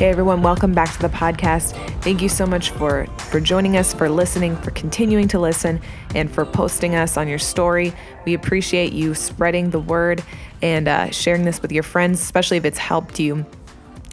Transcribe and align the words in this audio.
Hey 0.00 0.08
everyone, 0.08 0.40
welcome 0.40 0.72
back 0.72 0.94
to 0.94 0.98
the 0.98 1.10
podcast. 1.10 1.72
Thank 2.00 2.22
you 2.22 2.30
so 2.30 2.46
much 2.46 2.70
for 2.70 3.04
for 3.28 3.38
joining 3.38 3.76
us, 3.76 3.92
for 3.92 4.08
listening, 4.08 4.56
for 4.56 4.70
continuing 4.70 5.28
to 5.28 5.38
listen, 5.38 5.78
and 6.14 6.32
for 6.32 6.46
posting 6.46 6.94
us 6.94 7.18
on 7.18 7.28
your 7.28 7.38
story. 7.38 7.92
We 8.24 8.32
appreciate 8.32 8.94
you 8.94 9.12
spreading 9.12 9.68
the 9.68 9.78
word 9.78 10.24
and 10.62 10.88
uh, 10.88 11.10
sharing 11.10 11.44
this 11.44 11.60
with 11.60 11.70
your 11.70 11.82
friends, 11.82 12.18
especially 12.22 12.56
if 12.56 12.64
it's 12.64 12.78
helped 12.78 13.20
you. 13.20 13.44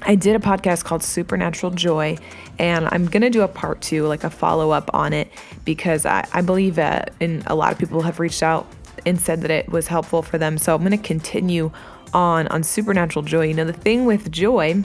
I 0.01 0.15
did 0.15 0.35
a 0.35 0.39
podcast 0.39 0.83
called 0.83 1.03
Supernatural 1.03 1.71
Joy, 1.71 2.17
and 2.59 2.89
I'm 2.91 3.05
gonna 3.05 3.29
do 3.29 3.43
a 3.43 3.47
part 3.47 3.79
two, 3.79 4.07
like 4.07 4.25
a 4.25 4.29
follow 4.29 4.71
up 4.71 4.89
on 4.93 5.13
it, 5.13 5.31
because 5.63 6.05
I, 6.05 6.27
I 6.33 6.41
believe 6.41 6.75
that, 6.75 7.13
and 7.21 7.43
a 7.47 7.55
lot 7.55 7.71
of 7.71 7.79
people 7.79 8.01
have 8.01 8.19
reached 8.19 8.43
out 8.43 8.67
and 9.05 9.21
said 9.21 9.39
that 9.39 9.51
it 9.51 9.69
was 9.69 9.87
helpful 9.87 10.21
for 10.21 10.37
them. 10.37 10.57
So 10.57 10.75
I'm 10.75 10.83
gonna 10.83 10.97
continue 10.97 11.71
on 12.13 12.49
on 12.49 12.63
supernatural 12.63 13.23
joy. 13.23 13.47
You 13.47 13.53
know, 13.53 13.63
the 13.63 13.71
thing 13.71 14.03
with 14.03 14.29
joy 14.33 14.83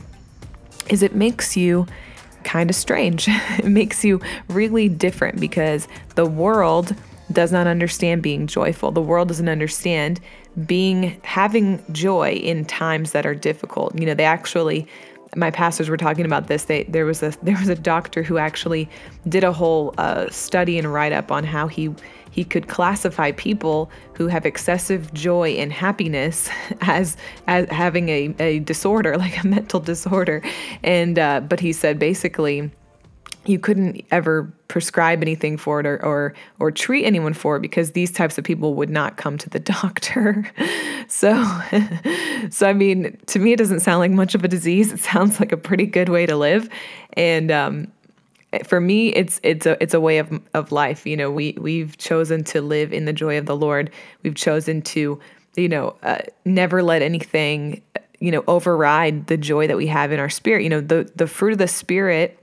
is 0.89 1.03
it 1.03 1.15
makes 1.15 1.57
you 1.57 1.87
kind 2.45 2.71
of 2.71 2.77
strange. 2.77 3.27
it 3.29 3.65
makes 3.65 4.05
you 4.05 4.21
really 4.49 4.89
different 4.89 5.41
because 5.41 5.89
the 6.15 6.27
world 6.27 6.95
does 7.31 7.53
not 7.53 7.67
understand 7.67 8.23
being 8.23 8.47
joyful. 8.47 8.91
The 8.91 9.01
world 9.03 9.29
doesn't 9.29 9.49
understand 9.49 10.21
being 10.67 11.21
having 11.25 11.83
joy 11.93 12.33
in 12.33 12.65
times 12.65 13.13
that 13.13 13.25
are 13.25 13.35
difficult. 13.35 13.99
You 13.99 14.07
know, 14.07 14.15
they 14.15 14.25
actually 14.25 14.87
my 15.35 15.51
pastors 15.51 15.89
were 15.89 15.97
talking 15.97 16.27
about 16.27 16.49
this. 16.49 16.65
They 16.65 16.85
there 16.85 17.07
was 17.07 17.23
a 17.23 17.31
there 17.43 17.57
was 17.59 17.69
a 17.69 17.75
doctor 17.75 18.23
who 18.23 18.39
actually 18.39 18.89
did 19.29 19.45
a 19.45 19.53
whole 19.53 19.95
uh, 19.99 20.29
study 20.31 20.79
and 20.79 20.93
write 20.93 21.13
up 21.13 21.31
on 21.31 21.45
how 21.45 21.69
he 21.69 21.95
he 22.33 22.45
could 22.45 22.67
classify 22.67 23.31
people 23.31 23.91
who 24.15 24.27
have 24.27 24.45
excessive 24.45 25.13
joy 25.15 25.51
and 25.51 25.73
happiness 25.73 26.49
as 26.81 27.17
as 27.47 27.69
having 27.69 28.09
a, 28.09 28.35
a 28.41 28.59
disorder, 28.61 29.17
like 29.19 29.43
a 29.45 29.47
mental 29.47 29.79
disorder. 29.79 30.43
And 30.83 31.19
uh, 31.19 31.41
but 31.41 31.61
he 31.61 31.73
said 31.73 32.01
basically 32.01 32.73
you 33.45 33.59
couldn't 33.59 34.05
ever 34.13 34.53
prescribe 34.69 35.21
anything 35.21 35.57
for 35.57 35.81
it 35.81 35.87
or, 35.87 36.03
or 36.05 36.33
or 36.59 36.71
treat 36.71 37.05
anyone 37.05 37.35
for 37.35 37.57
it 37.57 37.61
because 37.61 37.93
these 37.93 38.11
types 38.11 38.39
of 38.39 38.45
people 38.45 38.75
would 38.75 38.91
not 38.91 39.17
come 39.17 39.37
to 39.37 39.51
the 39.51 39.59
doctor. 39.75 40.51
so 41.09 41.35
so 42.51 42.69
I 42.69 42.73
mean, 42.73 43.19
to 43.27 43.39
me 43.39 43.53
it 43.53 43.57
doesn't 43.57 43.81
sound 43.81 43.99
like 43.99 44.11
much 44.11 44.35
of 44.35 44.43
a 44.43 44.49
disease. 44.49 44.93
It 44.93 45.01
sounds 45.01 45.39
like 45.39 45.53
a 45.53 45.57
pretty 45.57 45.87
good 45.87 46.09
way 46.09 46.25
to 46.27 46.37
live. 46.37 46.69
And 47.13 47.51
um 47.51 47.93
for 48.65 48.81
me 48.81 49.09
it's 49.09 49.41
it's 49.43 49.67
a 49.67 49.83
it's 49.83 49.95
a 49.95 50.01
way 50.01 50.19
of 50.19 50.41
of 50.55 50.73
life. 50.73 51.07
You 51.07 51.17
know 51.17 51.31
we 51.31 51.57
we've 51.59 51.97
chosen 51.99 52.45
to 52.45 52.61
live 52.61 52.93
in 52.93 53.05
the 53.05 53.13
joy 53.13 53.39
of 53.39 53.47
the 53.47 53.57
lord. 53.57 53.91
We've 54.23 54.35
chosen 54.35 54.83
to 54.83 55.19
you 55.57 55.69
know 55.69 55.97
uh, 56.03 56.19
never 56.45 56.83
let 56.83 57.03
anything 57.03 57.83
you 58.21 58.31
know 58.31 58.45
override 58.47 59.27
the 59.27 59.37
joy 59.37 59.67
that 59.67 59.77
we 59.77 59.87
have 59.87 60.13
in 60.13 60.21
our 60.21 60.31
spirit. 60.31 60.63
You 60.63 60.71
know 60.71 60.81
the 60.81 61.11
the 61.17 61.27
fruit 61.27 61.53
of 61.53 61.59
the 61.59 61.69
spirit 61.69 62.39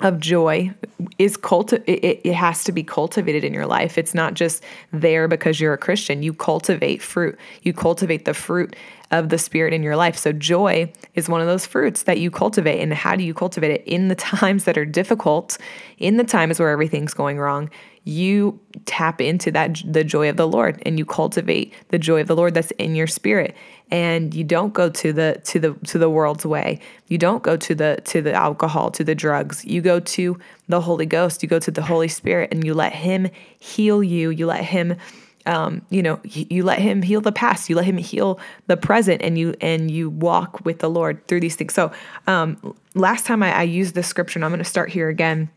of 0.00 0.18
joy 0.18 0.72
is 1.18 1.36
culti- 1.36 1.82
it, 1.86 2.20
it 2.24 2.34
has 2.34 2.64
to 2.64 2.72
be 2.72 2.82
cultivated 2.82 3.44
in 3.44 3.52
your 3.52 3.66
life. 3.66 3.98
It's 3.98 4.14
not 4.14 4.34
just 4.34 4.62
there 4.92 5.28
because 5.28 5.60
you're 5.60 5.74
a 5.74 5.78
christian. 5.78 6.22
You 6.22 6.32
cultivate 6.32 7.02
fruit. 7.02 7.38
You 7.62 7.72
cultivate 7.72 8.24
the 8.24 8.34
fruit 8.34 8.76
of 9.10 9.28
the 9.28 9.38
spirit 9.38 9.72
in 9.72 9.82
your 9.82 9.96
life. 9.96 10.16
So 10.16 10.32
joy 10.32 10.92
is 11.14 11.28
one 11.28 11.40
of 11.40 11.46
those 11.46 11.66
fruits 11.66 12.04
that 12.04 12.18
you 12.18 12.30
cultivate 12.30 12.80
and 12.80 12.92
how 12.92 13.16
do 13.16 13.24
you 13.24 13.34
cultivate 13.34 13.72
it? 13.72 13.82
In 13.84 14.08
the 14.08 14.14
times 14.16 14.64
that 14.64 14.78
are 14.78 14.84
difficult 14.84 15.58
in 15.98 16.16
the 16.16 16.24
times 16.24 16.58
where 16.58 16.70
everything's 16.70 17.14
going 17.14 17.38
wrong 17.38 17.70
you 18.04 18.58
tap 18.86 19.20
into 19.20 19.50
that 19.50 19.82
the 19.84 20.02
joy 20.02 20.28
of 20.28 20.36
the 20.36 20.48
Lord 20.48 20.82
and 20.86 20.98
you 20.98 21.04
cultivate 21.04 21.74
the 21.88 21.98
joy 21.98 22.22
of 22.22 22.28
the 22.28 22.36
Lord 22.36 22.54
that's 22.54 22.70
in 22.72 22.94
your 22.94 23.06
spirit. 23.06 23.54
And 23.90 24.34
you 24.34 24.44
don't 24.44 24.72
go 24.72 24.88
to 24.88 25.12
the 25.12 25.40
to 25.44 25.58
the 25.58 25.74
to 25.86 25.98
the 25.98 26.08
world's 26.08 26.46
way. 26.46 26.80
You 27.08 27.18
don't 27.18 27.42
go 27.42 27.56
to 27.56 27.74
the 27.74 28.00
to 28.06 28.22
the 28.22 28.32
alcohol 28.32 28.90
to 28.92 29.04
the 29.04 29.14
drugs. 29.14 29.64
You 29.64 29.82
go 29.82 30.00
to 30.00 30.38
the 30.68 30.80
Holy 30.80 31.06
Ghost. 31.06 31.42
You 31.42 31.48
go 31.48 31.58
to 31.58 31.70
the 31.70 31.82
Holy 31.82 32.08
Spirit 32.08 32.50
and 32.52 32.64
you 32.64 32.72
let 32.72 32.92
him 32.92 33.28
heal 33.58 34.02
you. 34.02 34.30
You 34.30 34.46
let 34.46 34.64
him 34.64 34.96
um, 35.46 35.82
you 35.90 36.02
know 36.02 36.20
you 36.24 36.62
let 36.62 36.78
him 36.78 37.02
heal 37.02 37.20
the 37.20 37.32
past 37.32 37.68
you 37.68 37.76
let 37.76 37.84
him 37.84 37.96
heal 37.96 38.38
the 38.66 38.76
present 38.76 39.22
and 39.22 39.38
you 39.38 39.54
and 39.60 39.90
you 39.90 40.10
walk 40.10 40.64
with 40.64 40.80
the 40.80 40.90
lord 40.90 41.26
through 41.26 41.40
these 41.40 41.56
things 41.56 41.74
so 41.74 41.90
um, 42.26 42.74
last 42.94 43.26
time 43.26 43.42
I, 43.42 43.54
I 43.54 43.62
used 43.62 43.94
this 43.94 44.06
scripture 44.06 44.38
and 44.38 44.44
i'm 44.44 44.50
going 44.50 44.58
to 44.58 44.64
start 44.64 44.90
here 44.90 45.08
again 45.08 45.50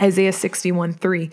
isaiah 0.00 0.32
61 0.32 0.94
3 0.94 1.30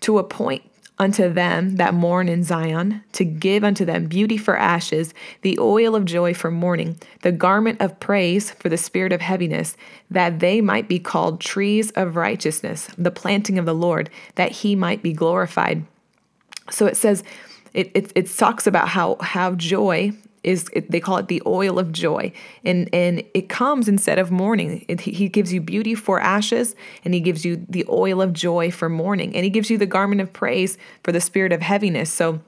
to 0.00 0.18
appoint 0.18 0.62
unto 1.00 1.32
them 1.32 1.76
that 1.76 1.94
mourn 1.94 2.28
in 2.28 2.44
Zion, 2.44 3.02
to 3.12 3.24
give 3.24 3.64
unto 3.64 3.86
them 3.86 4.06
beauty 4.06 4.36
for 4.36 4.56
ashes, 4.56 5.14
the 5.40 5.58
oil 5.58 5.96
of 5.96 6.04
joy 6.04 6.34
for 6.34 6.50
mourning, 6.50 6.98
the 7.22 7.32
garment 7.32 7.80
of 7.80 7.98
praise 8.00 8.50
for 8.50 8.68
the 8.68 8.76
spirit 8.76 9.10
of 9.10 9.22
heaviness, 9.22 9.78
that 10.10 10.40
they 10.40 10.60
might 10.60 10.88
be 10.88 10.98
called 10.98 11.40
trees 11.40 11.90
of 11.92 12.16
righteousness, 12.16 12.90
the 12.98 13.10
planting 13.10 13.58
of 13.58 13.64
the 13.64 13.74
Lord, 13.74 14.10
that 14.34 14.52
he 14.52 14.76
might 14.76 15.02
be 15.02 15.14
glorified. 15.14 15.86
So 16.70 16.86
it 16.86 16.96
says, 16.96 17.22
it, 17.74 17.90
it, 17.94 18.12
it 18.14 18.30
talks 18.30 18.66
about 18.66 18.88
how, 18.88 19.16
how 19.20 19.54
joy 19.54 20.12
is 20.42 20.70
they 20.88 21.00
call 21.00 21.18
it 21.18 21.28
the 21.28 21.42
oil 21.46 21.78
of 21.78 21.92
joy. 21.92 22.32
And 22.64 22.88
and 22.94 23.22
it 23.34 23.48
comes 23.48 23.88
instead 23.88 24.18
of 24.18 24.30
mourning. 24.30 24.84
It, 24.88 25.00
he 25.00 25.28
gives 25.28 25.52
you 25.52 25.60
beauty 25.60 25.94
for 25.94 26.18
ashes 26.20 26.74
and 27.04 27.12
he 27.12 27.20
gives 27.20 27.44
you 27.44 27.64
the 27.68 27.84
oil 27.88 28.22
of 28.22 28.32
joy 28.32 28.70
for 28.70 28.88
mourning. 28.88 29.34
And 29.34 29.44
he 29.44 29.50
gives 29.50 29.70
you 29.70 29.76
the 29.76 29.86
garment 29.86 30.20
of 30.20 30.32
praise 30.32 30.78
for 31.04 31.12
the 31.12 31.20
spirit 31.20 31.52
of 31.52 31.60
heaviness. 31.60 32.10
So 32.12 32.40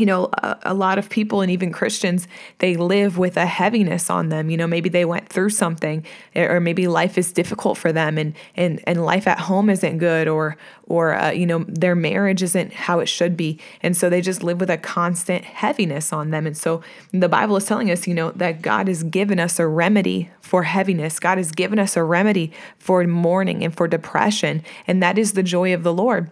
you 0.00 0.06
know 0.06 0.30
a, 0.34 0.56
a, 0.62 0.74
lot 0.74 0.98
of 0.98 1.10
people 1.10 1.42
and 1.42 1.50
even 1.50 1.70
christians 1.70 2.26
they 2.58 2.76
live 2.76 3.18
with 3.18 3.36
a 3.36 3.46
heaviness 3.46 4.08
on 4.10 4.28
them. 4.30 4.50
You 4.50 4.56
know 4.56 4.66
maybe 4.66 4.88
they 4.88 5.04
went 5.04 5.28
through 5.28 5.50
something 5.50 6.04
or 6.34 6.60
maybe 6.60 6.86
life 6.86 7.18
is 7.18 7.32
difficult 7.32 7.76
for 7.76 7.92
them 7.92 8.16
and 8.18 8.34
and 8.56 8.82
and 8.86 9.04
life 9.04 9.26
at 9.26 9.38
home 9.38 9.68
isn't 9.68 9.98
good 9.98 10.28
or 10.28 10.56
or 10.86 11.14
uh, 11.14 11.30
you 11.30 11.46
know 11.46 11.64
their 11.68 11.94
marriage 11.94 12.42
isn't 12.42 12.72
how 12.72 13.00
it 13.00 13.06
should 13.06 13.36
be. 13.36 13.58
And 13.82 13.96
so 13.96 14.08
they 14.08 14.20
just 14.20 14.42
live 14.42 14.60
with 14.60 14.70
a 14.70 14.78
constant 14.78 15.44
heaviness 15.44 16.12
on 16.12 16.30
them. 16.30 16.46
And 16.46 16.56
so 16.56 16.82
the 17.12 17.28
bible 17.28 17.56
is 17.56 17.66
telling 17.66 17.90
us 17.90 18.06
you 18.06 18.14
know 18.14 18.30
that 18.32 18.62
god 18.62 18.88
has 18.88 19.02
given 19.02 19.38
us 19.38 19.58
a 19.58 19.66
remedy 19.66 20.30
for 20.40 20.62
heaviness. 20.62 21.20
God 21.20 21.38
has 21.38 21.52
given 21.52 21.78
us 21.78 21.96
a 21.96 22.02
remedy 22.02 22.52
for 22.78 23.04
mourning 23.06 23.62
and 23.64 23.76
for 23.76 23.86
depression. 23.86 24.62
And 24.86 25.02
that 25.02 25.18
is 25.18 25.32
the 25.32 25.42
joy 25.42 25.74
of 25.74 25.82
the 25.82 25.92
lord 25.92 26.30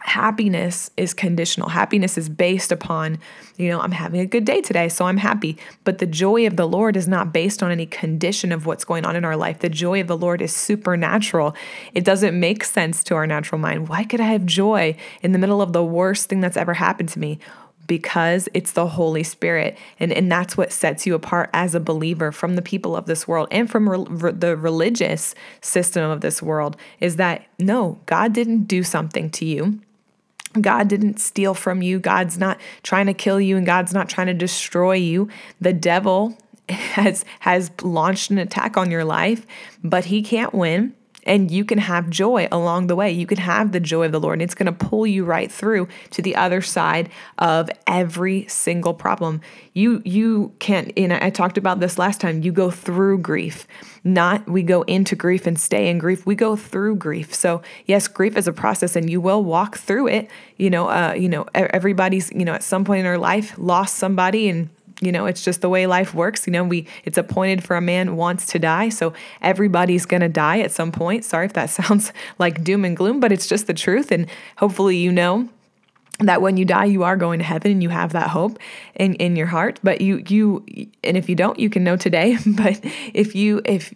happiness 0.00 0.90
is 0.96 1.14
conditional. 1.14 1.68
Happiness 1.68 2.16
is 2.16 2.28
based 2.28 2.72
upon, 2.72 3.18
you 3.56 3.68
know, 3.68 3.80
I'm 3.80 3.92
having 3.92 4.20
a 4.20 4.26
good 4.26 4.44
day 4.44 4.60
today, 4.60 4.88
so 4.88 5.04
I'm 5.04 5.18
happy. 5.18 5.58
But 5.84 5.98
the 5.98 6.06
joy 6.06 6.46
of 6.46 6.56
the 6.56 6.66
Lord 6.66 6.96
is 6.96 7.06
not 7.06 7.32
based 7.32 7.62
on 7.62 7.70
any 7.70 7.86
condition 7.86 8.50
of 8.50 8.66
what's 8.66 8.84
going 8.84 9.04
on 9.04 9.14
in 9.14 9.24
our 9.24 9.36
life. 9.36 9.60
The 9.60 9.68
joy 9.68 10.00
of 10.00 10.06
the 10.06 10.16
Lord 10.16 10.42
is 10.42 10.54
supernatural. 10.54 11.54
It 11.94 12.04
doesn't 12.04 12.38
make 12.38 12.64
sense 12.64 13.04
to 13.04 13.14
our 13.14 13.26
natural 13.26 13.60
mind. 13.60 13.88
Why 13.88 14.04
could 14.04 14.20
I 14.20 14.28
have 14.28 14.46
joy 14.46 14.96
in 15.22 15.32
the 15.32 15.38
middle 15.38 15.62
of 15.62 15.72
the 15.72 15.84
worst 15.84 16.28
thing 16.28 16.40
that's 16.40 16.56
ever 16.56 16.74
happened 16.74 17.10
to 17.10 17.18
me? 17.18 17.38
because 17.90 18.48
it's 18.54 18.70
the 18.70 18.86
Holy 18.86 19.24
Spirit. 19.24 19.76
And, 19.98 20.12
and 20.12 20.30
that's 20.30 20.56
what 20.56 20.70
sets 20.70 21.06
you 21.06 21.16
apart 21.16 21.50
as 21.52 21.74
a 21.74 21.80
believer 21.80 22.30
from 22.30 22.54
the 22.54 22.62
people 22.62 22.94
of 22.94 23.06
this 23.06 23.26
world 23.26 23.48
and 23.50 23.68
from 23.68 23.88
re- 23.88 24.30
the 24.30 24.56
religious 24.56 25.34
system 25.60 26.08
of 26.08 26.20
this 26.20 26.40
world 26.40 26.76
is 27.00 27.16
that 27.16 27.46
no, 27.58 27.98
God 28.06 28.32
didn't 28.32 28.66
do 28.66 28.84
something 28.84 29.28
to 29.30 29.44
you. 29.44 29.80
God 30.60 30.88
didn't 30.88 31.20
steal 31.20 31.54
from 31.54 31.82
you. 31.82 31.98
God's 31.98 32.38
not 32.38 32.58
trying 32.82 33.06
to 33.06 33.14
kill 33.14 33.40
you 33.40 33.56
and 33.56 33.66
God's 33.66 33.92
not 33.92 34.08
trying 34.08 34.26
to 34.26 34.34
destroy 34.34 34.94
you. 34.94 35.28
The 35.60 35.72
devil 35.72 36.36
has 36.68 37.24
has 37.40 37.70
launched 37.82 38.30
an 38.30 38.38
attack 38.38 38.76
on 38.76 38.90
your 38.90 39.04
life, 39.04 39.46
but 39.82 40.06
he 40.06 40.22
can't 40.22 40.54
win 40.54 40.94
and 41.24 41.50
you 41.50 41.64
can 41.64 41.78
have 41.78 42.10
joy 42.10 42.48
along 42.50 42.86
the 42.86 42.96
way. 42.96 43.10
You 43.10 43.26
can 43.26 43.38
have 43.38 43.72
the 43.72 43.80
joy 43.80 44.06
of 44.06 44.12
the 44.12 44.20
Lord, 44.20 44.34
and 44.34 44.42
it's 44.42 44.54
going 44.54 44.66
to 44.66 44.86
pull 44.86 45.06
you 45.06 45.24
right 45.24 45.50
through 45.50 45.88
to 46.10 46.22
the 46.22 46.36
other 46.36 46.60
side 46.60 47.10
of 47.38 47.70
every 47.86 48.46
single 48.48 48.94
problem. 48.94 49.40
You 49.72 50.02
you 50.04 50.52
can't. 50.58 50.92
And 50.96 51.12
I 51.12 51.30
talked 51.30 51.58
about 51.58 51.80
this 51.80 51.98
last 51.98 52.20
time. 52.20 52.42
You 52.42 52.52
go 52.52 52.70
through 52.70 53.18
grief, 53.18 53.66
not 54.04 54.48
we 54.48 54.62
go 54.62 54.82
into 54.82 55.14
grief 55.14 55.46
and 55.46 55.58
stay 55.58 55.88
in 55.88 55.98
grief. 55.98 56.26
We 56.26 56.34
go 56.34 56.56
through 56.56 56.96
grief. 56.96 57.34
So 57.34 57.62
yes, 57.86 58.08
grief 58.08 58.36
is 58.36 58.48
a 58.48 58.52
process, 58.52 58.96
and 58.96 59.10
you 59.10 59.20
will 59.20 59.44
walk 59.44 59.78
through 59.78 60.08
it. 60.08 60.30
You 60.56 60.70
know, 60.70 60.88
uh, 60.88 61.14
you 61.16 61.28
know, 61.28 61.46
everybody's 61.54 62.30
you 62.32 62.44
know 62.44 62.54
at 62.54 62.62
some 62.62 62.84
point 62.84 63.00
in 63.00 63.04
their 63.04 63.18
life 63.18 63.54
lost 63.58 63.96
somebody 63.96 64.48
and 64.48 64.70
you 65.00 65.10
know 65.12 65.26
it's 65.26 65.42
just 65.42 65.60
the 65.60 65.68
way 65.68 65.86
life 65.86 66.14
works 66.14 66.46
you 66.46 66.52
know 66.52 66.62
we 66.62 66.86
it's 67.04 67.18
appointed 67.18 67.64
for 67.64 67.76
a 67.76 67.80
man 67.80 68.16
wants 68.16 68.46
to 68.46 68.58
die 68.58 68.88
so 68.88 69.12
everybody's 69.40 70.06
going 70.06 70.20
to 70.20 70.28
die 70.28 70.60
at 70.60 70.70
some 70.70 70.92
point. 70.92 71.24
Sorry 71.24 71.46
if 71.46 71.54
that 71.54 71.70
sounds 71.80 72.12
like 72.38 72.62
doom 72.62 72.84
and 72.84 72.96
gloom 72.96 73.20
but 73.20 73.32
it's 73.32 73.46
just 73.46 73.66
the 73.66 73.74
truth 73.74 74.10
and 74.10 74.26
hopefully 74.56 74.96
you 74.96 75.12
know 75.12 75.48
that 76.18 76.42
when 76.42 76.56
you 76.56 76.64
die 76.64 76.84
you 76.84 77.02
are 77.02 77.16
going 77.16 77.38
to 77.38 77.44
heaven 77.44 77.72
and 77.72 77.82
you 77.82 77.88
have 77.88 78.12
that 78.12 78.28
hope 78.28 78.58
in 78.94 79.14
in 79.14 79.36
your 79.36 79.46
heart. 79.46 79.80
But 79.82 80.00
you 80.00 80.22
you 80.28 80.64
and 81.02 81.16
if 81.16 81.28
you 81.28 81.34
don't 81.34 81.58
you 81.58 81.70
can 81.70 81.84
know 81.84 81.96
today 81.96 82.36
but 82.46 82.80
if 83.14 83.34
you 83.34 83.62
if 83.64 83.94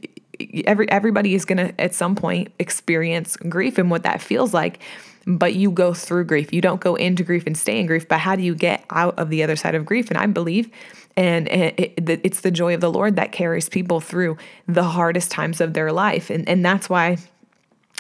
every 0.67 0.91
everybody 0.91 1.35
is 1.35 1.45
going 1.45 1.59
to 1.59 1.81
at 1.81 1.95
some 1.95 2.15
point 2.15 2.53
experience 2.59 3.37
grief 3.37 3.79
and 3.79 3.91
what 3.91 4.03
that 4.03 4.21
feels 4.21 4.55
like 4.55 4.81
but 5.27 5.55
you 5.55 5.71
go 5.71 5.95
through 5.95 6.25
grief. 6.25 6.53
You 6.53 6.61
don't 6.61 6.81
go 6.81 6.95
into 6.95 7.23
grief 7.23 7.47
and 7.47 7.57
stay 7.57 7.79
in 7.79 7.87
grief, 7.87 8.09
but 8.09 8.19
how 8.19 8.37
do 8.37 8.43
you 8.43 8.55
get 8.55 8.85
out 8.91 9.19
of 9.19 9.31
the 9.31 9.43
other 9.43 9.57
side 9.57 9.75
of 9.75 9.85
grief? 9.85 10.11
And 10.11 10.19
I 10.19 10.27
believe 10.27 10.71
and 11.17 11.49
it's 11.51 12.41
the 12.41 12.51
joy 12.51 12.75
of 12.75 12.81
the 12.81 12.91
Lord 12.91 13.17
that 13.17 13.31
carries 13.31 13.69
people 13.69 14.01
through 14.01 14.37
the 14.67 14.83
hardest 14.83 15.31
times 15.31 15.61
of 15.61 15.73
their 15.73 15.93
life. 15.93 16.29
And, 16.29 16.49
and 16.49 16.65
that's 16.65 16.91
why 16.91 17.19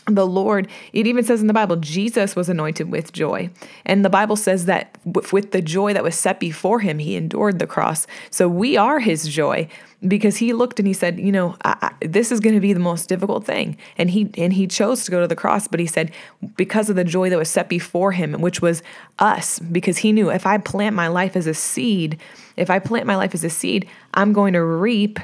the 0.07 0.27
Lord, 0.27 0.69
it 0.93 1.07
even 1.07 1.25
says 1.25 1.41
in 1.41 1.47
the 1.47 1.55
Bible, 1.55 1.77
Jesus 1.77 2.37
was 2.37 2.49
anointed 2.51 2.91
with 2.91 3.13
joy. 3.13 3.49
And 3.87 4.05
the 4.05 4.11
Bible 4.11 4.37
says 4.37 4.67
that 4.67 4.99
with 5.05 5.53
the 5.53 5.63
joy 5.63 5.95
that 5.95 6.03
was 6.03 6.15
set 6.15 6.39
before 6.39 6.81
him, 6.81 6.99
he 6.99 7.17
endured 7.17 7.59
the 7.59 7.67
cross. 7.67 8.07
So 8.31 8.47
we 8.47 8.77
are 8.77 9.01
his 9.01 9.27
joy 9.27 9.69
because 10.07 10.37
he 10.37 10.53
looked 10.53 10.79
and 10.79 10.87
he 10.87 10.93
said, 10.93 11.19
you 11.19 11.33
know, 11.33 11.57
I, 11.65 11.77
I, 11.81 12.07
this 12.07 12.31
is 12.31 12.41
going 12.41 12.55
to 12.55 12.61
be 12.61 12.75
the 12.75 12.81
most 12.81 13.09
difficult 13.09 13.47
thing. 13.47 13.79
And 13.97 14.11
he 14.11 14.31
and 14.37 14.53
he 14.53 14.67
chose 14.67 15.05
to 15.07 15.11
go 15.11 15.21
to 15.21 15.27
the 15.27 15.37
cross, 15.37 15.69
but 15.69 15.81
he 15.81 15.87
said 15.87 16.11
because 16.57 16.91
of 16.91 16.97
the 16.97 17.05
joy 17.05 17.31
that 17.31 17.39
was 17.39 17.49
set 17.49 17.71
before 17.71 18.13
him, 18.13 18.35
which 18.35 18.61
was 18.61 18.83
us, 19.19 19.59
because 19.59 19.99
he 19.99 20.13
knew 20.13 20.31
if 20.31 20.47
I 20.47 20.59
plant 20.59 20.95
my 20.95 21.09
life 21.09 21.35
as 21.35 21.47
a 21.47 21.55
seed, 21.55 22.21
if 22.57 22.69
I 22.69 22.79
plant 22.79 23.07
my 23.07 23.17
life 23.17 23.35
as 23.35 23.45
a 23.45 23.51
seed, 23.51 23.89
I'm 24.13 24.35
going 24.35 24.53
to 24.53 24.63
reap 24.63 25.19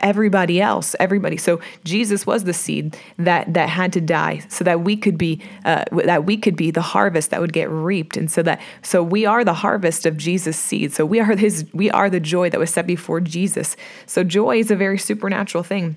everybody 0.00 0.60
else 0.60 0.96
everybody. 0.98 1.36
So 1.36 1.60
jesus 1.84 2.26
was 2.26 2.44
the 2.44 2.52
seed 2.52 2.96
that 3.18 3.52
that 3.52 3.68
had 3.68 3.92
to 3.92 4.00
die 4.00 4.42
so 4.48 4.64
that 4.64 4.80
we 4.80 4.96
could 4.96 5.18
be 5.18 5.40
uh, 5.64 5.84
that 6.04 6.24
we 6.24 6.36
could 6.36 6.56
be 6.56 6.70
the 6.70 6.82
harvest 6.82 7.30
that 7.30 7.40
would 7.40 7.52
get 7.52 7.70
reaped. 7.70 8.16
And 8.16 8.30
so 8.30 8.42
that 8.42 8.60
so 8.82 9.02
we 9.02 9.26
are 9.26 9.44
the 9.44 9.54
harvest 9.54 10.06
of 10.06 10.16
jesus 10.16 10.56
seed. 10.56 10.92
So 10.92 11.04
we 11.04 11.20
are 11.20 11.36
his 11.36 11.66
we 11.72 11.90
are 11.90 12.10
the 12.10 12.20
joy 12.20 12.50
that 12.50 12.60
was 12.60 12.70
set 12.70 12.86
before 12.86 13.20
jesus. 13.20 13.76
So 14.06 14.24
joy 14.24 14.58
is 14.58 14.70
a 14.70 14.76
very 14.76 14.98
supernatural 14.98 15.64
thing 15.64 15.96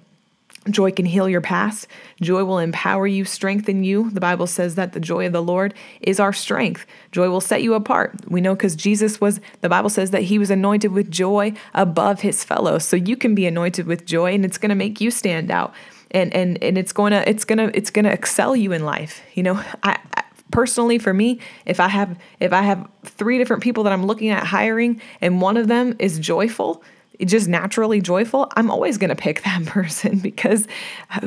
Joy 0.70 0.92
can 0.92 1.06
heal 1.06 1.30
your 1.30 1.42
past. 1.42 1.88
Joy 2.22 2.44
will 2.44 2.58
empower 2.58 3.06
you, 3.06 3.24
strengthen 3.24 3.84
you. 3.84 4.10
The 4.10 4.20
Bible 4.20 4.48
says 4.48 4.76
that 4.76 4.94
the 4.94 5.00
joy 5.00 5.28
of 5.28 5.34
the 5.34 5.42
Lord 5.42 5.76
is 6.02 6.20
our 6.20 6.34
strength. 6.34 6.88
Joy 7.12 7.30
will 7.30 7.42
set 7.42 7.62
you 7.62 7.76
apart. 7.76 8.16
We 8.28 8.42
know 8.42 8.56
because 8.56 8.76
Jesus 8.76 9.22
was, 9.22 9.40
the 9.62 9.70
Bible 9.70 9.90
says 9.90 10.12
that 10.12 10.24
he 10.24 10.40
was 10.40 10.50
anointed 10.50 10.92
with 10.92 11.12
joy 11.12 11.54
above 11.76 12.22
his 12.22 12.44
fellows. 12.44 12.84
So 12.84 12.96
you 12.96 13.16
can 13.16 13.36
be 13.36 13.46
anointed 13.46 13.86
with 13.86 14.06
joy 14.06 14.34
and 14.34 14.44
it's 14.44 14.58
going 14.58 14.70
to 14.70 14.76
make 14.76 15.00
you 15.00 15.12
stand 15.12 15.52
out. 15.52 15.74
And, 16.12 16.34
and, 16.34 16.62
and 16.64 16.78
it's 16.78 16.94
going 16.94 17.12
to, 17.12 17.28
it's 17.30 17.46
going 17.46 17.60
to, 17.60 17.76
it's 17.78 17.92
going 17.92 18.06
to 18.06 18.12
excel 18.12 18.56
you 18.56 18.72
in 18.72 18.86
life. 18.86 19.22
You 19.36 19.44
know, 19.44 19.64
I, 19.84 20.00
I 20.16 20.24
personally 20.52 21.00
for 21.00 21.14
me 21.14 21.40
if 21.66 21.80
i 21.80 21.88
have 21.88 22.18
if 22.40 22.54
i 22.54 22.62
have 22.62 22.88
three 23.04 23.38
different 23.40 23.64
people 23.64 23.84
that 23.84 23.92
i'm 23.92 24.06
looking 24.06 24.30
at 24.30 24.46
hiring 24.46 25.02
and 25.20 25.42
one 25.42 25.58
of 25.58 25.68
them 25.68 25.96
is 26.00 26.20
joyful 26.20 26.84
just 27.24 27.48
naturally 27.48 28.02
joyful, 28.02 28.52
I'm 28.56 28.70
always 28.70 28.98
going 28.98 29.10
to 29.10 29.16
pick 29.16 29.44
that 29.44 29.66
person 29.66 30.20
because 30.20 30.68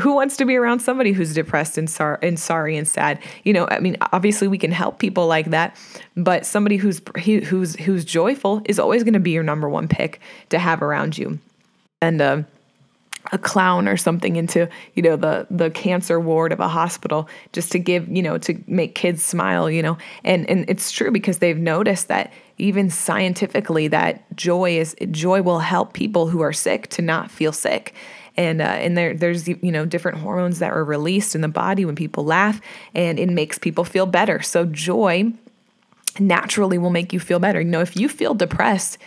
who 0.00 0.14
wants 0.14 0.36
to 0.38 0.44
be 0.44 0.56
around 0.56 0.80
somebody 0.80 1.12
who's 1.12 1.34
depressed 1.34 1.78
and, 1.78 1.88
sor- 1.88 2.18
and 2.22 2.38
sorry 2.38 2.76
and 2.76 2.86
sad? 2.86 3.20
You 3.44 3.52
know, 3.52 3.68
I 3.70 3.80
mean, 3.80 3.96
obviously 4.12 4.48
we 4.48 4.58
can 4.58 4.72
help 4.72 4.98
people 4.98 5.26
like 5.26 5.50
that, 5.50 5.76
but 6.16 6.44
somebody 6.46 6.76
who's 6.76 7.00
who's 7.24 7.76
who's 7.76 8.04
joyful 8.04 8.62
is 8.64 8.78
always 8.78 9.02
going 9.04 9.14
to 9.14 9.20
be 9.20 9.30
your 9.30 9.42
number 9.42 9.68
one 9.68 9.88
pick 9.88 10.20
to 10.50 10.58
have 10.58 10.82
around 10.82 11.16
you. 11.16 11.38
And 12.00 12.20
uh, 12.20 12.42
a 13.32 13.38
clown 13.38 13.88
or 13.88 13.96
something 13.96 14.36
into 14.36 14.68
you 14.94 15.02
know 15.02 15.16
the 15.16 15.46
the 15.50 15.70
cancer 15.70 16.18
ward 16.18 16.52
of 16.52 16.60
a 16.60 16.68
hospital 16.68 17.28
just 17.52 17.70
to 17.72 17.78
give 17.78 18.08
you 18.08 18.22
know 18.22 18.38
to 18.38 18.58
make 18.66 18.94
kids 18.94 19.22
smile 19.22 19.70
you 19.70 19.82
know. 19.82 19.98
And 20.24 20.48
and 20.48 20.64
it's 20.68 20.90
true 20.90 21.10
because 21.10 21.38
they've 21.38 21.58
noticed 21.58 22.08
that 22.08 22.32
even 22.58 22.90
scientifically 22.90 23.88
that 23.88 24.24
joy 24.36 24.78
is 24.78 24.96
joy 25.10 25.42
will 25.42 25.60
help 25.60 25.92
people 25.92 26.28
who 26.28 26.40
are 26.40 26.52
sick 26.52 26.88
to 26.88 27.02
not 27.02 27.30
feel 27.30 27.52
sick. 27.52 27.94
And 28.36 28.60
uh, 28.60 28.64
and 28.64 28.96
there 28.96 29.14
there's 29.14 29.48
you 29.48 29.58
know 29.62 29.84
different 29.84 30.18
hormones 30.18 30.60
that 30.60 30.72
are 30.72 30.84
released 30.84 31.34
in 31.34 31.40
the 31.40 31.48
body 31.48 31.84
when 31.84 31.96
people 31.96 32.24
laugh 32.24 32.60
and 32.94 33.18
it 33.18 33.28
makes 33.28 33.58
people 33.58 33.84
feel 33.84 34.06
better. 34.06 34.42
So 34.42 34.64
joy 34.64 35.32
naturally 36.20 36.78
will 36.78 36.90
make 36.90 37.12
you 37.12 37.20
feel 37.20 37.38
better. 37.38 37.60
You 37.60 37.68
know 37.68 37.80
if 37.80 37.96
you 37.96 38.08
feel 38.08 38.34
depressed 38.34 38.98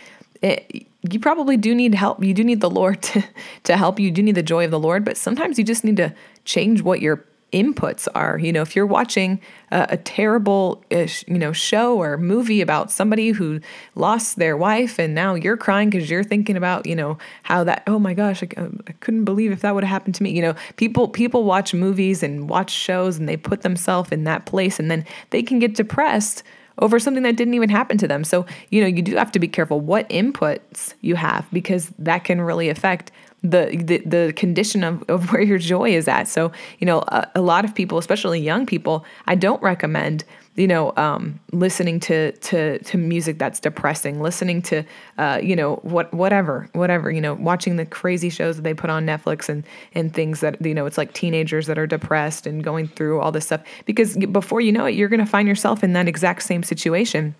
it, 0.42 0.86
you 1.10 1.18
probably 1.18 1.56
do 1.56 1.74
need 1.74 1.94
help. 1.94 2.22
You 2.22 2.34
do 2.34 2.44
need 2.44 2.60
the 2.60 2.70
Lord 2.70 3.02
to, 3.02 3.24
to 3.64 3.76
help 3.76 3.98
you. 3.98 4.06
You 4.06 4.12
do 4.12 4.22
need 4.22 4.34
the 4.34 4.42
joy 4.42 4.64
of 4.64 4.70
the 4.70 4.78
Lord, 4.78 5.04
but 5.04 5.16
sometimes 5.16 5.58
you 5.58 5.64
just 5.64 5.84
need 5.84 5.96
to 5.96 6.14
change 6.44 6.82
what 6.82 7.00
your 7.00 7.24
inputs 7.52 8.08
are. 8.14 8.38
You 8.38 8.50
know, 8.52 8.62
if 8.62 8.74
you're 8.74 8.86
watching 8.86 9.40
a, 9.70 9.86
a 9.90 9.96
terrible, 9.98 10.82
you 10.90 11.38
know, 11.38 11.52
show 11.52 11.98
or 11.98 12.16
movie 12.16 12.62
about 12.62 12.90
somebody 12.90 13.30
who 13.30 13.60
lost 13.94 14.36
their 14.36 14.56
wife 14.56 14.98
and 14.98 15.14
now 15.14 15.34
you're 15.34 15.58
crying 15.58 15.90
because 15.90 16.08
you're 16.08 16.24
thinking 16.24 16.56
about, 16.56 16.86
you 16.86 16.96
know, 16.96 17.18
how 17.42 17.62
that, 17.64 17.82
oh 17.86 17.98
my 17.98 18.14
gosh, 18.14 18.42
I, 18.42 18.48
um, 18.56 18.80
I 18.88 18.92
couldn't 18.92 19.24
believe 19.24 19.52
if 19.52 19.60
that 19.60 19.74
would 19.74 19.84
have 19.84 19.90
happened 19.90 20.14
to 20.16 20.22
me. 20.22 20.30
You 20.30 20.42
know, 20.42 20.54
people, 20.76 21.08
people 21.08 21.44
watch 21.44 21.74
movies 21.74 22.22
and 22.22 22.48
watch 22.48 22.70
shows 22.70 23.18
and 23.18 23.28
they 23.28 23.36
put 23.36 23.60
themselves 23.60 24.10
in 24.12 24.24
that 24.24 24.46
place 24.46 24.78
and 24.78 24.90
then 24.90 25.04
they 25.30 25.42
can 25.42 25.58
get 25.58 25.74
depressed 25.74 26.42
over 26.78 26.98
something 26.98 27.22
that 27.22 27.36
didn't 27.36 27.54
even 27.54 27.68
happen 27.68 27.98
to 27.98 28.08
them. 28.08 28.24
So, 28.24 28.46
you 28.70 28.80
know, 28.80 28.86
you 28.86 29.02
do 29.02 29.16
have 29.16 29.32
to 29.32 29.38
be 29.38 29.48
careful 29.48 29.80
what 29.80 30.08
inputs 30.08 30.94
you 31.00 31.16
have 31.16 31.46
because 31.52 31.90
that 31.98 32.24
can 32.24 32.40
really 32.40 32.68
affect 32.68 33.12
the 33.42 33.76
the, 33.84 33.98
the 33.98 34.32
condition 34.34 34.84
of, 34.84 35.02
of 35.08 35.32
where 35.32 35.42
your 35.42 35.58
joy 35.58 35.94
is 35.94 36.08
at. 36.08 36.28
So, 36.28 36.52
you 36.78 36.86
know, 36.86 37.00
a, 37.08 37.28
a 37.36 37.40
lot 37.40 37.64
of 37.64 37.74
people, 37.74 37.98
especially 37.98 38.40
young 38.40 38.66
people, 38.66 39.04
I 39.26 39.34
don't 39.34 39.62
recommend 39.62 40.24
you 40.54 40.66
know, 40.66 40.92
um, 40.98 41.40
listening 41.52 41.98
to 42.00 42.32
to 42.32 42.78
to 42.80 42.98
music 42.98 43.38
that's 43.38 43.58
depressing, 43.58 44.20
listening 44.20 44.60
to, 44.62 44.84
uh, 45.16 45.40
you 45.42 45.56
know, 45.56 45.76
what 45.76 46.12
whatever, 46.12 46.68
whatever, 46.74 47.10
you 47.10 47.22
know, 47.22 47.34
watching 47.34 47.76
the 47.76 47.86
crazy 47.86 48.28
shows 48.28 48.56
that 48.56 48.62
they 48.62 48.74
put 48.74 48.90
on 48.90 49.06
Netflix 49.06 49.48
and 49.48 49.64
and 49.94 50.12
things 50.12 50.40
that 50.40 50.60
you 50.64 50.74
know, 50.74 50.84
it's 50.84 50.98
like 50.98 51.14
teenagers 51.14 51.66
that 51.68 51.78
are 51.78 51.86
depressed 51.86 52.46
and 52.46 52.62
going 52.62 52.86
through 52.86 53.20
all 53.20 53.32
this 53.32 53.46
stuff. 53.46 53.62
Because 53.86 54.16
before 54.16 54.60
you 54.60 54.72
know 54.72 54.84
it, 54.84 54.94
you're 54.94 55.08
going 55.08 55.20
to 55.20 55.26
find 55.26 55.48
yourself 55.48 55.82
in 55.82 55.94
that 55.94 56.06
exact 56.06 56.42
same 56.42 56.62
situation 56.62 57.34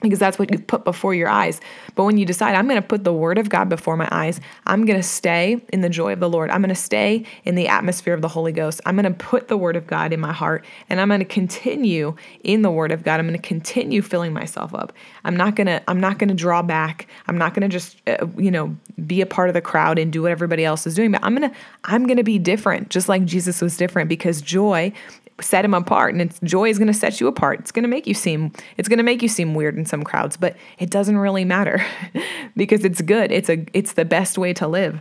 because 0.00 0.18
that's 0.18 0.38
what 0.38 0.50
you 0.50 0.58
put 0.58 0.84
before 0.84 1.14
your 1.14 1.28
eyes. 1.28 1.60
But 1.94 2.04
when 2.04 2.18
you 2.18 2.24
decide, 2.24 2.54
I'm 2.54 2.68
going 2.68 2.80
to 2.80 2.86
put 2.86 3.04
the 3.04 3.12
word 3.12 3.38
of 3.38 3.48
God 3.48 3.68
before 3.68 3.96
my 3.96 4.08
eyes, 4.10 4.40
I'm 4.66 4.84
going 4.84 4.98
to 4.98 5.06
stay 5.06 5.60
in 5.72 5.80
the 5.80 5.88
joy 5.88 6.12
of 6.12 6.20
the 6.20 6.28
Lord. 6.28 6.50
I'm 6.50 6.60
going 6.60 6.68
to 6.68 6.74
stay 6.74 7.24
in 7.44 7.54
the 7.54 7.68
atmosphere 7.68 8.14
of 8.14 8.22
the 8.22 8.28
Holy 8.28 8.52
Ghost. 8.52 8.80
I'm 8.86 8.96
going 8.96 9.12
to 9.12 9.18
put 9.18 9.48
the 9.48 9.56
word 9.56 9.76
of 9.76 9.86
God 9.86 10.12
in 10.12 10.20
my 10.20 10.32
heart 10.32 10.64
and 10.88 11.00
I'm 11.00 11.08
going 11.08 11.20
to 11.20 11.24
continue 11.24 12.14
in 12.44 12.62
the 12.62 12.70
word 12.70 12.92
of 12.92 13.02
God. 13.02 13.20
I'm 13.20 13.26
going 13.26 13.40
to 13.40 13.46
continue 13.46 14.02
filling 14.02 14.32
myself 14.32 14.74
up. 14.74 14.92
I'm 15.24 15.36
not 15.36 15.56
going 15.56 15.66
to 15.66 15.82
I'm 15.88 16.00
not 16.00 16.18
going 16.18 16.28
to 16.28 16.34
draw 16.34 16.62
back. 16.62 17.06
I'm 17.26 17.38
not 17.38 17.54
going 17.54 17.68
to 17.68 17.68
just 17.68 18.00
uh, 18.06 18.26
you 18.36 18.50
know, 18.50 18.76
be 19.06 19.20
a 19.20 19.26
part 19.26 19.48
of 19.48 19.54
the 19.54 19.60
crowd 19.60 19.98
and 19.98 20.12
do 20.12 20.22
what 20.22 20.30
everybody 20.30 20.64
else 20.64 20.86
is 20.86 20.94
doing, 20.94 21.12
but 21.12 21.22
I'm 21.24 21.34
going 21.34 21.50
to 21.50 21.56
I'm 21.84 22.06
going 22.06 22.16
to 22.16 22.24
be 22.24 22.38
different, 22.38 22.90
just 22.90 23.08
like 23.08 23.24
Jesus 23.24 23.60
was 23.60 23.76
different 23.76 24.08
because 24.08 24.40
joy 24.40 24.92
set 25.40 25.64
him 25.64 25.74
apart 25.74 26.12
and 26.12 26.20
it's 26.20 26.40
joy 26.40 26.68
is 26.68 26.78
going 26.78 26.88
to 26.88 26.94
set 26.94 27.20
you 27.20 27.28
apart. 27.28 27.60
It's 27.60 27.72
going 27.72 27.84
to 27.84 27.88
make 27.88 28.06
you 28.06 28.14
seem 28.14 28.52
it's 28.76 28.88
going 28.88 28.98
to 28.98 29.04
make 29.04 29.22
you 29.22 29.28
seem 29.28 29.54
weird 29.54 29.76
in 29.76 29.86
some 29.86 30.02
crowds 30.02 30.36
but 30.36 30.56
it 30.78 30.90
doesn't 30.90 31.18
really 31.18 31.44
matter 31.44 31.84
because 32.56 32.84
it's 32.84 33.00
good. 33.00 33.30
It's 33.30 33.48
a 33.48 33.64
it's 33.72 33.92
the 33.92 34.04
best 34.04 34.38
way 34.38 34.52
to 34.54 34.66
live. 34.66 35.00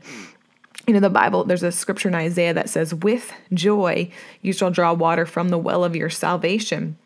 You 0.85 0.93
know 0.93 0.99
the 0.99 1.09
bible 1.09 1.43
there's 1.43 1.63
a 1.63 1.71
scripture 1.71 2.07
in 2.07 2.15
isaiah 2.15 2.53
that 2.53 2.69
says 2.69 2.93
with 2.93 3.33
joy 3.53 4.09
you 4.41 4.53
shall 4.53 4.71
draw 4.71 4.93
water 4.93 5.25
from 5.25 5.49
the 5.49 5.57
well 5.57 5.83
of 5.83 5.95
your 5.95 6.09
salvation. 6.09 6.97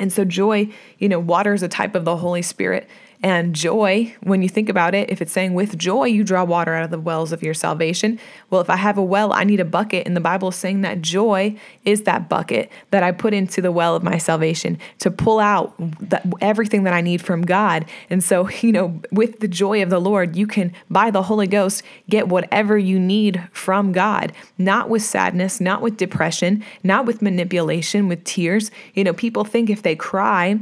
And 0.00 0.12
so 0.12 0.24
joy 0.24 0.70
you 0.98 1.08
know 1.08 1.20
water 1.20 1.54
is 1.54 1.62
a 1.62 1.68
type 1.68 1.94
of 1.94 2.04
the 2.04 2.16
holy 2.16 2.42
spirit 2.42 2.88
and 3.24 3.54
joy, 3.54 4.14
when 4.22 4.42
you 4.42 4.50
think 4.50 4.68
about 4.68 4.94
it, 4.94 5.08
if 5.08 5.22
it's 5.22 5.32
saying 5.32 5.54
with 5.54 5.78
joy 5.78 6.04
you 6.04 6.24
draw 6.24 6.44
water 6.44 6.74
out 6.74 6.84
of 6.84 6.90
the 6.90 7.00
wells 7.00 7.32
of 7.32 7.42
your 7.42 7.54
salvation, 7.54 8.20
well, 8.50 8.60
if 8.60 8.68
I 8.68 8.76
have 8.76 8.98
a 8.98 9.02
well, 9.02 9.32
I 9.32 9.44
need 9.44 9.60
a 9.60 9.64
bucket. 9.64 10.06
And 10.06 10.14
the 10.14 10.20
Bible 10.20 10.48
is 10.48 10.56
saying 10.56 10.82
that 10.82 11.00
joy 11.00 11.58
is 11.86 12.02
that 12.02 12.28
bucket 12.28 12.70
that 12.90 13.02
I 13.02 13.12
put 13.12 13.32
into 13.32 13.62
the 13.62 13.72
well 13.72 13.96
of 13.96 14.02
my 14.02 14.18
salvation 14.18 14.78
to 14.98 15.10
pull 15.10 15.40
out 15.40 15.74
that, 16.10 16.26
everything 16.42 16.82
that 16.84 16.92
I 16.92 17.00
need 17.00 17.22
from 17.22 17.40
God. 17.40 17.86
And 18.10 18.22
so, 18.22 18.50
you 18.60 18.72
know, 18.72 19.00
with 19.10 19.40
the 19.40 19.48
joy 19.48 19.82
of 19.82 19.88
the 19.88 20.02
Lord, 20.02 20.36
you 20.36 20.46
can, 20.46 20.74
by 20.90 21.10
the 21.10 21.22
Holy 21.22 21.46
Ghost, 21.46 21.82
get 22.10 22.28
whatever 22.28 22.76
you 22.76 23.00
need 23.00 23.42
from 23.52 23.92
God, 23.92 24.34
not 24.58 24.90
with 24.90 25.00
sadness, 25.00 25.62
not 25.62 25.80
with 25.80 25.96
depression, 25.96 26.62
not 26.82 27.06
with 27.06 27.22
manipulation, 27.22 28.06
with 28.06 28.22
tears. 28.24 28.70
You 28.92 29.02
know, 29.02 29.14
people 29.14 29.44
think 29.44 29.70
if 29.70 29.80
they 29.80 29.96
cry, 29.96 30.60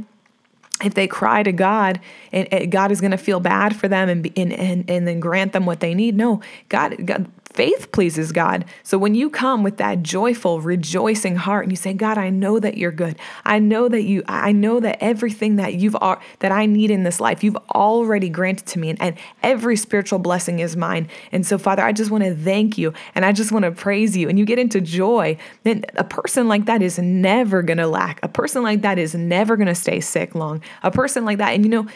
if 0.83 0.93
they 0.93 1.07
cry 1.07 1.43
to 1.43 1.51
God 1.51 1.99
and, 2.31 2.71
God 2.71 2.91
is 2.91 3.01
going 3.01 3.11
to 3.11 3.17
feel 3.17 3.39
bad 3.39 3.75
for 3.75 3.87
them 3.87 4.09
and, 4.09 4.31
and, 4.37 4.53
and, 4.53 4.89
and 4.89 5.07
then 5.07 5.19
grant 5.19 5.53
them 5.53 5.65
what 5.65 5.79
they 5.79 5.93
need. 5.93 6.15
No, 6.15 6.41
God, 6.69 7.05
God, 7.05 7.29
faith 7.53 7.91
pleases 7.91 8.31
God. 8.31 8.65
So 8.81 8.97
when 8.97 9.15
you 9.15 9.29
come 9.29 9.63
with 9.63 9.77
that 9.77 10.03
joyful, 10.03 10.61
rejoicing 10.61 11.35
heart 11.35 11.63
and 11.63 11.71
you 11.71 11.75
say, 11.75 11.93
God, 11.93 12.17
I 12.17 12.29
know 12.29 12.59
that 12.59 12.77
you're 12.77 12.91
good. 12.91 13.17
I 13.45 13.59
know 13.59 13.87
that 13.87 14.03
you, 14.03 14.23
I 14.27 14.51
know 14.51 14.79
that 14.79 14.97
everything 15.01 15.57
that 15.57 15.75
you've, 15.75 15.95
that 16.39 16.51
I 16.51 16.65
need 16.65 16.91
in 16.91 17.03
this 17.03 17.19
life, 17.19 17.43
you've 17.43 17.57
already 17.75 18.29
granted 18.29 18.65
to 18.67 18.79
me 18.79 18.89
and, 18.89 19.01
and 19.01 19.17
every 19.41 19.75
spiritual 19.77 20.19
blessing 20.19 20.59
is 20.59 20.75
mine. 20.75 21.07
And 21.31 21.45
so 21.45 21.57
Father, 21.57 21.83
I 21.83 21.91
just 21.91 22.11
want 22.11 22.23
to 22.23 22.35
thank 22.35 22.77
you 22.77 22.93
and 23.15 23.23
I 23.23 23.31
just 23.31 23.51
want 23.51 23.63
to 23.65 23.71
praise 23.71 24.17
you. 24.17 24.29
And 24.29 24.39
you 24.39 24.45
get 24.45 24.59
into 24.59 24.81
joy. 24.81 25.37
Then 25.63 25.85
a 25.95 26.03
person 26.03 26.47
like 26.47 26.65
that 26.65 26.81
is 26.81 26.97
never 26.97 27.61
going 27.61 27.77
to 27.77 27.87
lack. 27.87 28.19
A 28.23 28.27
person 28.27 28.63
like 28.63 28.81
that 28.81 28.97
is 28.97 29.13
never 29.13 29.55
going 29.55 29.67
to 29.67 29.75
stay 29.75 29.99
sick 29.99 30.35
long. 30.35 30.61
A 30.81 30.91
person 30.91 31.25
like 31.25 31.37
that, 31.37 31.53
and 31.53 31.63
you 31.63 31.69
know, 31.69 31.87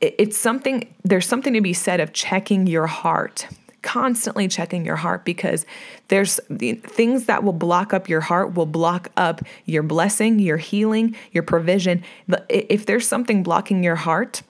it's 0.00 0.36
something, 0.36 0.92
there's 1.04 1.26
something 1.26 1.54
to 1.54 1.60
be 1.60 1.72
said 1.72 2.00
of 2.00 2.12
checking 2.12 2.66
your 2.66 2.86
heart 2.86 3.48
constantly 3.82 4.48
checking 4.48 4.84
your 4.84 4.96
heart 4.96 5.24
because 5.24 5.64
there's 6.08 6.40
the 6.50 6.74
things 6.74 7.26
that 7.26 7.44
will 7.44 7.52
block 7.52 7.92
up 7.92 8.08
your 8.08 8.20
heart 8.20 8.54
will 8.54 8.66
block 8.66 9.08
up 9.16 9.42
your 9.64 9.82
blessing, 9.82 10.38
your 10.38 10.56
healing, 10.56 11.14
your 11.32 11.42
provision. 11.42 12.02
If 12.48 12.86
there's 12.86 13.06
something 13.06 13.42
blocking 13.42 13.84
your 13.84 13.96
heart 13.96 14.42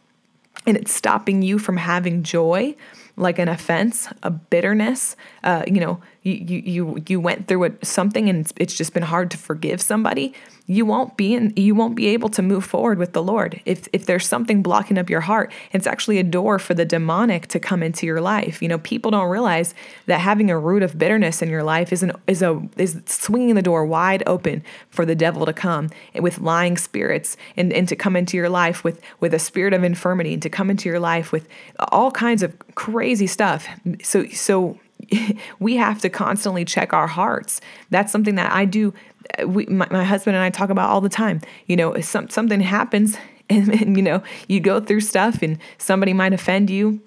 and 0.67 0.77
it's 0.77 0.93
stopping 0.93 1.43
you 1.43 1.59
from 1.59 1.77
having 1.77 2.23
joy, 2.23 2.75
like 3.19 3.39
an 3.39 3.49
offense, 3.49 4.09
a 4.23 4.31
bitterness, 4.31 5.17
uh, 5.45 5.63
you 5.67 5.81
know, 5.81 6.01
you, 6.23 6.35
you 6.35 7.03
you 7.09 7.21
went 7.21 7.49
through 7.49 7.65
it, 7.65 7.87
something 7.87 8.29
and 8.29 8.41
it's, 8.41 8.53
it's 8.57 8.75
just 8.75 8.93
been 8.93 9.03
hard 9.03 9.31
to 9.31 9.39
forgive 9.39 9.81
somebody 9.81 10.35
you 10.71 10.85
won't 10.85 11.17
be 11.17 11.35
in, 11.35 11.55
you 11.57 11.75
won't 11.75 11.97
be 11.97 12.09
able 12.09 12.29
to 12.29 12.43
move 12.43 12.63
forward 12.63 12.99
with 12.99 13.15
the 13.15 13.23
Lord. 13.23 13.61
If 13.65 13.89
if 13.95 14.05
there's 14.05 14.27
something 14.27 14.63
blocking 14.63 14.99
up 14.99 15.09
your 15.09 15.23
heart, 15.23 15.51
it's 15.73 15.87
actually 15.87 16.19
a 16.19 16.23
door 16.23 16.59
for 16.59 16.75
the 16.75 16.85
demonic 16.85 17.47
to 17.49 17.59
come 17.59 17.83
into 17.83 18.05
your 18.05 18.21
life. 18.21 18.61
You 18.61 18.69
know, 18.69 18.79
people 18.79 19.11
don't 19.11 19.31
realize 19.31 19.75
that 20.07 20.21
having 20.21 20.51
a 20.51 20.59
root 20.59 20.83
of 20.83 20.99
bitterness 20.99 21.41
in 21.41 21.49
your 21.49 21.63
life 21.63 21.91
is 21.91 22.03
an 22.03 22.13
is 22.27 22.43
a 22.43 22.61
is 22.77 23.01
swinging 23.07 23.55
the 23.55 23.63
door 23.63 23.87
wide 23.87 24.23
open 24.27 24.63
for 24.91 25.07
the 25.07 25.15
devil 25.15 25.47
to 25.47 25.55
come 25.55 25.89
with 26.21 26.39
lying 26.39 26.77
spirits 26.77 27.39
and 27.57 27.73
and 27.73 27.89
to 27.89 27.97
come 27.97 28.15
into 28.15 28.37
your 28.37 28.51
life 28.51 28.85
with 28.85 29.01
with 29.21 29.33
a 29.33 29.39
spirit 29.39 29.73
of 29.73 29.83
infirmity 29.83 30.35
and 30.35 30.43
to 30.43 30.51
come 30.51 30.69
into 30.69 30.87
your 30.87 31.01
life 31.01 31.33
with 31.33 31.49
all 31.79 32.11
kinds 32.11 32.43
of 32.43 32.55
crazy 32.79 33.27
stuff. 33.27 33.67
So 34.05 34.27
so 34.29 34.79
we 35.59 35.77
have 35.77 36.01
to 36.01 36.09
constantly 36.09 36.65
check 36.65 36.93
our 36.93 37.09
hearts. 37.09 37.61
That's 37.91 38.13
something 38.13 38.37
that 38.37 38.53
I 38.53 38.65
do 38.65 38.95
uh, 39.37 39.49
we, 39.49 39.67
my, 39.67 39.87
my, 39.91 40.05
husband 40.05 40.37
and 40.37 40.45
I 40.45 40.51
talk 40.51 40.71
about 40.71 40.89
all 40.89 41.01
the 41.01 41.09
time. 41.09 41.41
You 41.67 41.77
know, 41.77 42.01
some, 42.01 42.31
something 42.31 42.61
happens 42.61 43.17
and, 43.51 43.69
and, 43.69 43.97
you 43.97 44.03
know, 44.03 44.23
you 44.47 44.61
go 44.61 44.81
through 44.81 45.01
stuff 45.01 45.43
and 45.43 45.59
somebody 45.77 46.13
might 46.13 46.33
offend 46.33 46.71
you. 46.71 47.01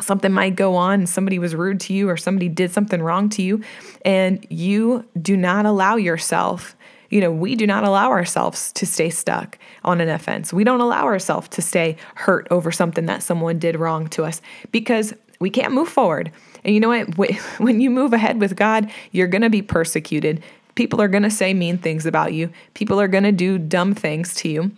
Something 0.00 0.32
might 0.32 0.56
go 0.56 0.76
on, 0.76 1.06
somebody 1.06 1.38
was 1.38 1.54
rude 1.54 1.80
to 1.80 1.92
you, 1.92 2.08
or 2.08 2.16
somebody 2.16 2.48
did 2.48 2.70
something 2.70 3.02
wrong 3.02 3.28
to 3.30 3.42
you, 3.42 3.62
and 4.02 4.46
you 4.48 5.04
do 5.20 5.36
not 5.36 5.66
allow 5.66 5.96
yourself 5.96 6.74
you 7.10 7.20
know, 7.20 7.30
we 7.30 7.56
do 7.56 7.66
not 7.66 7.84
allow 7.84 8.10
ourselves 8.10 8.72
to 8.72 8.86
stay 8.86 9.10
stuck 9.10 9.58
on 9.84 10.00
an 10.00 10.08
offense. 10.08 10.52
We 10.52 10.64
don't 10.64 10.80
allow 10.80 11.04
ourselves 11.04 11.48
to 11.48 11.62
stay 11.62 11.96
hurt 12.14 12.46
over 12.50 12.72
something 12.72 13.06
that 13.06 13.22
someone 13.22 13.58
did 13.58 13.76
wrong 13.76 14.08
to 14.10 14.24
us 14.24 14.40
because 14.70 15.12
we 15.40 15.50
can't 15.50 15.72
move 15.72 15.88
forward. 15.88 16.30
And 16.64 16.74
you 16.74 16.80
know 16.80 16.88
what? 16.88 17.34
When 17.58 17.80
you 17.80 17.90
move 17.90 18.12
ahead 18.12 18.40
with 18.40 18.56
God, 18.56 18.90
you're 19.10 19.26
going 19.26 19.42
to 19.42 19.50
be 19.50 19.62
persecuted. 19.62 20.42
People 20.76 21.02
are 21.02 21.08
going 21.08 21.24
to 21.24 21.30
say 21.30 21.52
mean 21.52 21.78
things 21.78 22.06
about 22.06 22.32
you. 22.32 22.50
People 22.74 23.00
are 23.00 23.08
going 23.08 23.24
to 23.24 23.32
do 23.32 23.58
dumb 23.58 23.94
things 23.94 24.34
to 24.36 24.48
you. 24.48 24.70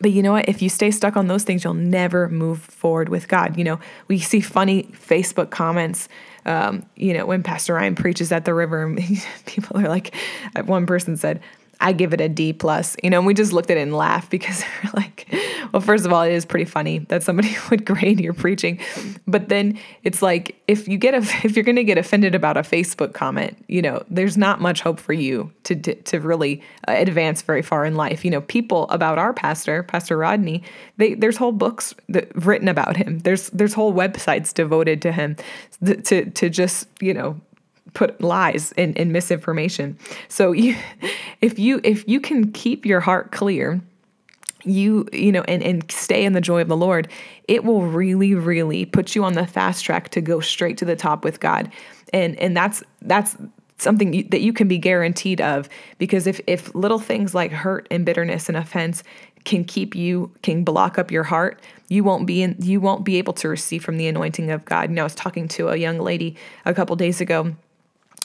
But 0.00 0.12
you 0.12 0.22
know 0.22 0.32
what? 0.32 0.48
If 0.48 0.62
you 0.62 0.68
stay 0.68 0.90
stuck 0.90 1.16
on 1.16 1.26
those 1.26 1.44
things, 1.44 1.64
you'll 1.64 1.74
never 1.74 2.28
move 2.28 2.60
forward 2.60 3.08
with 3.08 3.28
God. 3.28 3.56
You 3.56 3.64
know, 3.64 3.80
we 4.06 4.18
see 4.18 4.40
funny 4.40 4.84
Facebook 4.92 5.50
comments. 5.50 6.08
Um, 6.46 6.86
you 6.96 7.12
know, 7.12 7.26
when 7.26 7.42
Pastor 7.42 7.74
Ryan 7.74 7.94
preaches 7.94 8.30
at 8.32 8.44
the 8.44 8.54
river, 8.54 8.96
people 9.46 9.80
are 9.80 9.88
like, 9.88 10.14
one 10.64 10.86
person 10.86 11.16
said, 11.16 11.40
I 11.80 11.92
give 11.92 12.12
it 12.12 12.20
a 12.20 12.28
D 12.28 12.52
plus. 12.52 12.96
You 13.02 13.10
know, 13.10 13.18
and 13.18 13.26
we 13.26 13.34
just 13.34 13.52
looked 13.52 13.70
at 13.70 13.76
it 13.76 13.80
and 13.80 13.96
laughed 13.96 14.30
because 14.30 14.64
we're 14.84 14.90
like, 14.94 15.26
well, 15.72 15.80
first 15.80 16.06
of 16.06 16.12
all, 16.12 16.22
it 16.22 16.32
is 16.32 16.44
pretty 16.44 16.64
funny 16.64 17.00
that 17.08 17.22
somebody 17.22 17.56
would 17.70 17.84
grade 17.84 18.20
your 18.20 18.32
preaching, 18.32 18.78
but 19.26 19.48
then 19.48 19.78
it's 20.02 20.22
like 20.22 20.60
if 20.66 20.88
you 20.88 20.98
get 20.98 21.14
a, 21.14 21.18
if 21.44 21.56
you're 21.56 21.64
going 21.64 21.76
to 21.76 21.84
get 21.84 21.98
offended 21.98 22.34
about 22.34 22.56
a 22.56 22.62
Facebook 22.62 23.12
comment, 23.12 23.56
you 23.68 23.82
know, 23.82 24.02
there's 24.08 24.36
not 24.36 24.60
much 24.60 24.80
hope 24.80 24.98
for 24.98 25.12
you 25.12 25.52
to 25.64 25.76
to, 25.76 25.94
to 25.94 26.20
really 26.20 26.62
uh, 26.86 26.92
advance 26.92 27.42
very 27.42 27.62
far 27.62 27.84
in 27.84 27.94
life. 27.94 28.24
You 28.24 28.30
know, 28.30 28.40
people 28.42 28.88
about 28.90 29.18
our 29.18 29.32
pastor, 29.32 29.82
Pastor 29.82 30.16
Rodney, 30.16 30.62
they 30.96 31.14
there's 31.14 31.36
whole 31.36 31.52
books 31.52 31.94
that 32.08 32.34
written 32.44 32.68
about 32.68 32.96
him. 32.96 33.20
There's 33.20 33.50
there's 33.50 33.74
whole 33.74 33.92
websites 33.92 34.52
devoted 34.52 35.02
to 35.02 35.12
him, 35.12 35.36
to 35.84 36.24
to 36.30 36.50
just 36.50 36.88
you 37.00 37.14
know 37.14 37.40
put 37.94 38.20
lies 38.20 38.72
and, 38.76 38.96
and 38.98 39.12
misinformation. 39.12 39.98
So 40.28 40.52
you, 40.52 40.76
if 41.40 41.58
you 41.58 41.80
if 41.84 42.06
you 42.08 42.20
can 42.20 42.52
keep 42.52 42.86
your 42.86 43.00
heart 43.00 43.32
clear, 43.32 43.80
you 44.64 45.08
you 45.12 45.32
know 45.32 45.42
and, 45.42 45.62
and 45.62 45.90
stay 45.90 46.24
in 46.24 46.32
the 46.32 46.40
joy 46.40 46.60
of 46.60 46.68
the 46.68 46.76
lord 46.76 47.08
it 47.46 47.64
will 47.64 47.82
really 47.82 48.34
really 48.34 48.84
put 48.84 49.14
you 49.14 49.22
on 49.24 49.34
the 49.34 49.46
fast 49.46 49.84
track 49.84 50.08
to 50.08 50.20
go 50.20 50.40
straight 50.40 50.76
to 50.76 50.84
the 50.84 50.96
top 50.96 51.24
with 51.24 51.38
god 51.40 51.70
and 52.12 52.36
and 52.40 52.56
that's 52.56 52.82
that's 53.02 53.36
something 53.78 54.12
you, 54.12 54.24
that 54.24 54.40
you 54.40 54.52
can 54.52 54.66
be 54.66 54.78
guaranteed 54.78 55.40
of 55.40 55.68
because 55.98 56.26
if 56.26 56.40
if 56.46 56.74
little 56.74 56.98
things 56.98 57.34
like 57.34 57.52
hurt 57.52 57.86
and 57.90 58.04
bitterness 58.04 58.48
and 58.48 58.56
offense 58.56 59.02
can 59.44 59.64
keep 59.64 59.94
you 59.94 60.30
can 60.42 60.64
block 60.64 60.98
up 60.98 61.10
your 61.10 61.22
heart 61.22 61.62
you 61.88 62.02
won't 62.02 62.26
be 62.26 62.42
in 62.42 62.56
you 62.58 62.80
won't 62.80 63.04
be 63.04 63.16
able 63.16 63.32
to 63.32 63.48
receive 63.48 63.84
from 63.84 63.96
the 63.96 64.08
anointing 64.08 64.50
of 64.50 64.64
god 64.64 64.90
you 64.90 64.96
know 64.96 65.02
i 65.02 65.04
was 65.04 65.14
talking 65.14 65.46
to 65.46 65.68
a 65.68 65.76
young 65.76 65.98
lady 65.98 66.36
a 66.64 66.74
couple 66.74 66.96
days 66.96 67.20
ago 67.20 67.54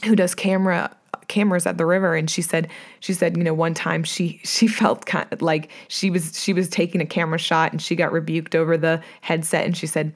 who 0.04 0.16
does 0.16 0.36
camera 0.36 0.96
cameras 1.30 1.66
at 1.66 1.78
the 1.78 1.86
river 1.86 2.16
and 2.16 2.30
she 2.30 2.42
said 2.42 2.68
she 3.00 3.14
said 3.14 3.38
you 3.38 3.44
know 3.44 3.54
one 3.54 3.74
time 3.74 4.04
she 4.04 4.42
she 4.44 4.68
felt 4.68 5.06
kind 5.06 5.26
of 5.32 5.42
like 5.42 5.72
she 5.88 6.10
was 6.10 6.38
she 6.38 6.52
was 6.54 6.70
taking 6.70 7.00
a 7.00 7.06
camera 7.06 7.40
shot 7.40 7.72
and 7.72 7.82
she 7.82 7.96
got 7.96 8.12
rebuked 8.12 8.56
over 8.56 8.78
the 8.78 9.02
headset 9.22 9.66
and 9.66 9.78
she 9.78 9.88
said 9.88 10.14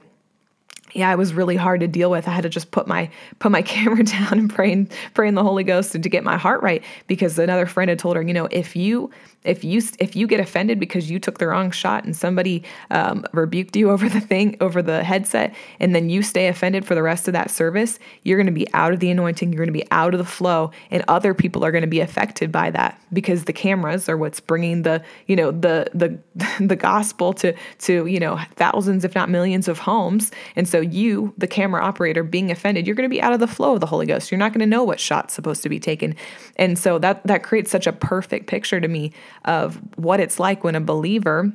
yeah, 0.94 1.12
it 1.12 1.18
was 1.18 1.34
really 1.34 1.56
hard 1.56 1.80
to 1.80 1.88
deal 1.88 2.10
with. 2.10 2.26
I 2.28 2.30
had 2.30 2.42
to 2.42 2.48
just 2.48 2.70
put 2.70 2.86
my 2.86 3.10
put 3.38 3.52
my 3.52 3.62
camera 3.74 4.02
down 4.02 4.38
and 4.38 4.52
pray 4.52 4.72
and 4.72 4.90
pray 5.14 5.28
in 5.28 5.34
the 5.34 5.42
Holy 5.42 5.64
Ghost 5.64 5.92
to 5.92 5.98
get 5.98 6.24
my 6.24 6.36
heart 6.36 6.62
right 6.62 6.82
because 7.06 7.38
another 7.38 7.66
friend 7.66 7.88
had 7.88 7.98
told 7.98 8.16
her, 8.16 8.22
you 8.22 8.34
know, 8.34 8.48
if 8.50 8.76
you 8.76 9.10
if 9.48 9.64
you 9.64 9.82
if 9.98 10.14
you 10.14 10.26
get 10.26 10.40
offended 10.40 10.78
because 10.78 11.10
you 11.10 11.18
took 11.18 11.38
the 11.38 11.46
wrong 11.46 11.70
shot 11.70 12.04
and 12.04 12.16
somebody 12.16 12.62
um, 12.90 13.24
rebuked 13.32 13.76
you 13.76 13.90
over 13.98 14.08
the 14.08 14.20
thing 14.20 14.56
over 14.60 14.82
the 14.82 15.02
headset 15.02 15.54
and 15.80 15.94
then 15.94 16.10
you 16.10 16.22
stay 16.22 16.48
offended 16.48 16.84
for 16.84 16.94
the 16.94 17.02
rest 17.02 17.28
of 17.28 17.32
that 17.32 17.50
service 17.50 17.98
you're 18.22 18.38
going 18.38 18.46
to 18.46 18.52
be 18.52 18.72
out 18.74 18.92
of 18.92 19.00
the 19.00 19.10
anointing 19.10 19.52
you're 19.52 19.64
going 19.64 19.72
to 19.72 19.72
be 19.72 19.90
out 19.90 20.14
of 20.14 20.18
the 20.18 20.24
flow 20.24 20.70
and 20.90 21.04
other 21.08 21.34
people 21.34 21.64
are 21.64 21.72
going 21.72 21.82
to 21.82 21.88
be 21.88 22.00
affected 22.00 22.52
by 22.52 22.70
that 22.70 23.00
because 23.12 23.44
the 23.44 23.52
cameras 23.52 24.08
are 24.08 24.16
what's 24.16 24.40
bringing 24.40 24.82
the 24.82 25.02
you 25.26 25.36
know 25.36 25.50
the 25.50 25.90
the 25.94 26.18
the 26.64 26.76
gospel 26.76 27.32
to 27.32 27.54
to 27.78 28.06
you 28.06 28.20
know 28.20 28.38
thousands 28.56 29.04
if 29.04 29.14
not 29.14 29.28
millions 29.28 29.68
of 29.68 29.78
homes. 29.78 30.30
And 30.56 30.68
so 30.68 30.80
you 30.80 31.32
the 31.38 31.46
camera 31.46 31.82
operator 31.82 32.22
being 32.22 32.50
offended 32.50 32.86
you're 32.86 32.96
going 32.96 33.08
to 33.08 33.14
be 33.14 33.22
out 33.22 33.32
of 33.32 33.40
the 33.40 33.46
flow 33.46 33.74
of 33.74 33.80
the 33.80 33.86
holy 33.86 34.06
ghost. 34.06 34.30
You're 34.30 34.38
not 34.38 34.52
going 34.52 34.60
to 34.60 34.66
know 34.66 34.84
what 34.84 35.00
shot's 35.00 35.34
supposed 35.34 35.62
to 35.62 35.68
be 35.68 35.80
taken. 35.80 36.14
And 36.56 36.78
so 36.78 36.98
that 36.98 37.26
that 37.26 37.42
creates 37.42 37.70
such 37.70 37.86
a 37.86 37.92
perfect 37.92 38.46
picture 38.46 38.80
to 38.80 38.88
me 38.88 39.12
of 39.44 39.80
what 39.96 40.20
it's 40.20 40.38
like 40.38 40.64
when 40.64 40.74
a 40.74 40.80
believer 40.80 41.52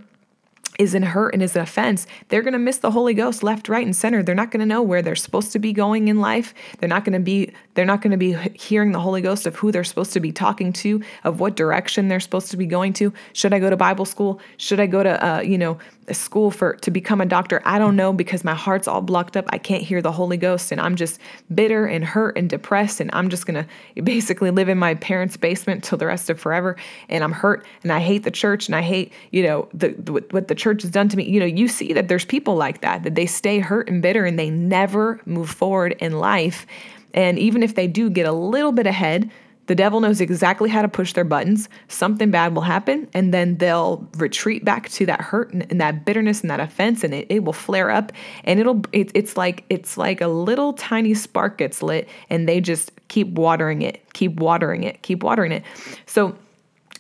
is 0.80 0.96
in 0.96 1.04
hurt 1.04 1.34
and 1.34 1.44
is 1.44 1.56
an 1.56 1.62
offense, 1.62 2.08
they're 2.30 2.42
going 2.42 2.54
to 2.54 2.60
miss 2.60 2.78
the 2.78 2.92
Holy 2.92 3.14
Ghost 3.14 3.44
left, 3.44 3.70
right, 3.70 3.86
and 3.86 3.96
center. 3.96 4.24
They're 4.24 4.36
not 4.36 4.52
going 4.52 4.60
to 4.60 4.66
know 4.66 4.82
where 4.82 5.02
they're 5.02 5.16
supposed 5.16 5.52
to 5.54 5.60
be 5.60 5.74
going 5.74 6.08
in 6.08 6.20
life. 6.20 6.54
They're 6.80 6.90
not 6.90 7.06
going 7.06 7.14
to 7.14 7.20
be 7.20 7.52
they're 7.76 7.86
not 7.86 8.02
going 8.02 8.12
to 8.12 8.18
be 8.18 8.34
hearing 8.54 8.92
the 8.92 9.00
Holy 9.00 9.22
Ghost 9.22 9.48
of 9.48 9.56
who 9.56 9.72
they're 9.72 9.84
supposed 9.84 10.14
to 10.14 10.20
be 10.20 10.32
talking 10.32 10.72
to, 10.74 11.02
of 11.24 11.40
what 11.40 11.56
direction 11.56 12.08
they're 12.08 12.20
supposed 12.20 12.52
to 12.52 12.58
be 12.58 12.68
going 12.68 12.94
to. 12.94 13.12
Should 13.34 13.54
I 13.54 13.60
go 13.60 13.70
to 13.70 13.78
Bible 13.78 14.06
school? 14.06 14.40
Should 14.58 14.80
I 14.80 14.86
go 14.86 15.04
to 15.04 15.26
uh, 15.26 15.42
you 15.42 15.58
know 15.58 15.78
a 16.08 16.14
school 16.14 16.52
for 16.52 16.74
to 16.78 16.92
become 16.92 17.22
a 17.22 17.26
doctor? 17.26 17.62
I 17.66 17.80
don't 17.80 17.96
know 17.96 18.14
because 18.14 18.44
my 18.44 18.56
heart's 18.56 18.88
all 18.88 19.02
blocked 19.02 19.38
up. 19.38 19.46
I 19.50 19.58
can't 19.58 19.84
hear 19.84 20.02
the 20.02 20.12
Holy 20.12 20.38
Ghost, 20.38 20.72
and 20.72 20.82
I'm 20.82 20.96
just 20.96 21.20
bitter 21.54 21.86
and 21.86 22.04
hurt 22.04 22.38
and 22.38 22.50
depressed, 22.50 23.00
and 23.00 23.10
I'm 23.14 23.30
just 23.30 23.46
gonna 23.46 23.68
basically 24.04 24.52
live 24.52 24.70
in 24.70 24.78
my 24.78 24.96
parents' 24.96 25.38
basement 25.38 25.84
till 25.84 25.98
the 25.98 26.08
rest 26.08 26.30
of 26.30 26.40
forever. 26.40 26.76
And 27.10 27.24
I'm 27.24 27.32
hurt, 27.32 27.66
and 27.84 27.92
I 27.92 28.00
hate 28.00 28.24
the 28.24 28.32
church, 28.32 28.68
and 28.68 28.76
I 28.76 28.82
hate 28.82 29.12
you 29.32 29.44
know 29.44 29.68
the, 29.74 29.90
the 29.90 30.14
what 30.32 30.48
the 30.48 30.56
church 30.64 30.82
has 30.82 30.92
done 30.92 31.10
to 31.10 31.18
me. 31.18 31.26
You 31.26 31.40
know, 31.40 31.46
you 31.46 31.68
see 31.68 31.94
that 31.94 32.08
there's 32.08 32.26
people 32.26 32.56
like 32.56 32.82
that 32.82 33.04
that 33.04 33.16
they 33.16 33.26
stay 33.26 33.60
hurt 33.60 33.90
and 33.90 34.02
bitter, 34.02 34.26
and 34.26 34.40
they 34.40 34.50
never 34.50 35.20
move 35.26 35.50
forward 35.50 35.96
in 36.00 36.20
life 36.20 36.66
and 37.14 37.38
even 37.38 37.64
if 37.64 37.76
they 37.76 37.88
do 37.88 38.10
get 38.10 38.26
a 38.26 38.32
little 38.32 38.72
bit 38.72 38.88
ahead, 38.88 39.30
the 39.68 39.76
devil 39.76 40.02
knows 40.02 40.20
exactly 40.20 40.70
how 40.70 40.82
to 40.82 40.90
push 40.90 41.14
their 41.14 41.24
buttons. 41.24 41.70
Something 41.88 42.32
bad 42.32 42.54
will 42.54 42.64
happen, 42.64 43.08
and 43.14 43.34
then 43.34 43.58
they'll 43.60 44.06
retreat 44.18 44.66
back 44.66 44.90
to 44.90 45.06
that 45.06 45.22
hurt 45.22 45.54
and, 45.54 45.66
and 45.72 45.80
that 45.80 46.04
bitterness 46.04 46.42
and 46.42 46.50
that 46.50 46.60
offense, 46.60 47.04
and 47.04 47.14
it, 47.14 47.28
it 47.30 47.46
will 47.46 47.54
flare 47.54 47.90
up. 47.90 48.12
And 48.44 48.60
it'll 48.60 48.82
it, 48.92 49.12
it's 49.14 49.38
like 49.38 49.64
it's 49.70 49.96
like 49.96 50.20
a 50.20 50.28
little 50.28 50.74
tiny 50.74 51.14
spark 51.14 51.60
gets 51.60 51.82
lit, 51.82 52.10
and 52.30 52.50
they 52.50 52.60
just 52.60 52.92
keep 53.08 53.30
watering 53.30 53.84
it, 53.84 54.02
keep 54.14 54.36
watering 54.36 54.84
it, 54.84 55.02
keep 55.02 55.24
watering 55.24 55.54
it. 55.54 55.64
So 56.08 56.36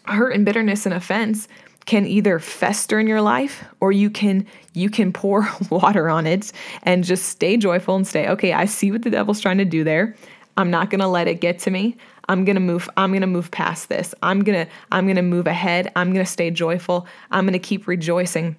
hurt 0.05 0.33
and 0.33 0.45
bitterness 0.45 0.85
and 0.85 0.95
offense 0.95 1.49
can 1.85 2.05
either 2.05 2.39
fester 2.39 2.99
in 2.99 3.07
your 3.07 3.21
life 3.21 3.63
or 3.79 3.91
you 3.91 4.09
can 4.09 4.45
you 4.73 4.89
can 4.89 5.11
pour 5.11 5.47
water 5.69 6.09
on 6.09 6.25
it 6.25 6.51
and 6.83 7.03
just 7.03 7.25
stay 7.25 7.57
joyful 7.57 7.95
and 7.95 8.07
stay 8.07 8.27
okay 8.27 8.53
i 8.53 8.65
see 8.65 8.91
what 8.91 9.01
the 9.01 9.09
devil's 9.09 9.41
trying 9.41 9.57
to 9.57 9.65
do 9.65 9.83
there. 9.83 10.15
I'm 10.55 10.69
not 10.69 10.91
going 10.91 11.01
to 11.01 11.07
let 11.07 11.27
it 11.27 11.41
get 11.41 11.57
to 11.59 11.71
me. 11.71 11.97
I'm 12.29 12.45
going 12.45 12.55
to 12.55 12.61
move 12.61 12.89
i'm 12.95 13.11
going 13.11 13.21
to 13.21 13.27
move 13.27 13.51
past 13.51 13.89
this. 13.89 14.13
I'm 14.23 14.43
going 14.43 14.65
to 14.65 14.71
i'm 14.91 15.05
going 15.05 15.17
to 15.17 15.21
move 15.21 15.47
ahead. 15.47 15.91
I'm 15.95 16.13
going 16.13 16.25
to 16.25 16.31
stay 16.31 16.51
joyful. 16.51 17.07
I'm 17.31 17.45
going 17.45 17.53
to 17.53 17.59
keep 17.59 17.87
rejoicing. 17.87 18.55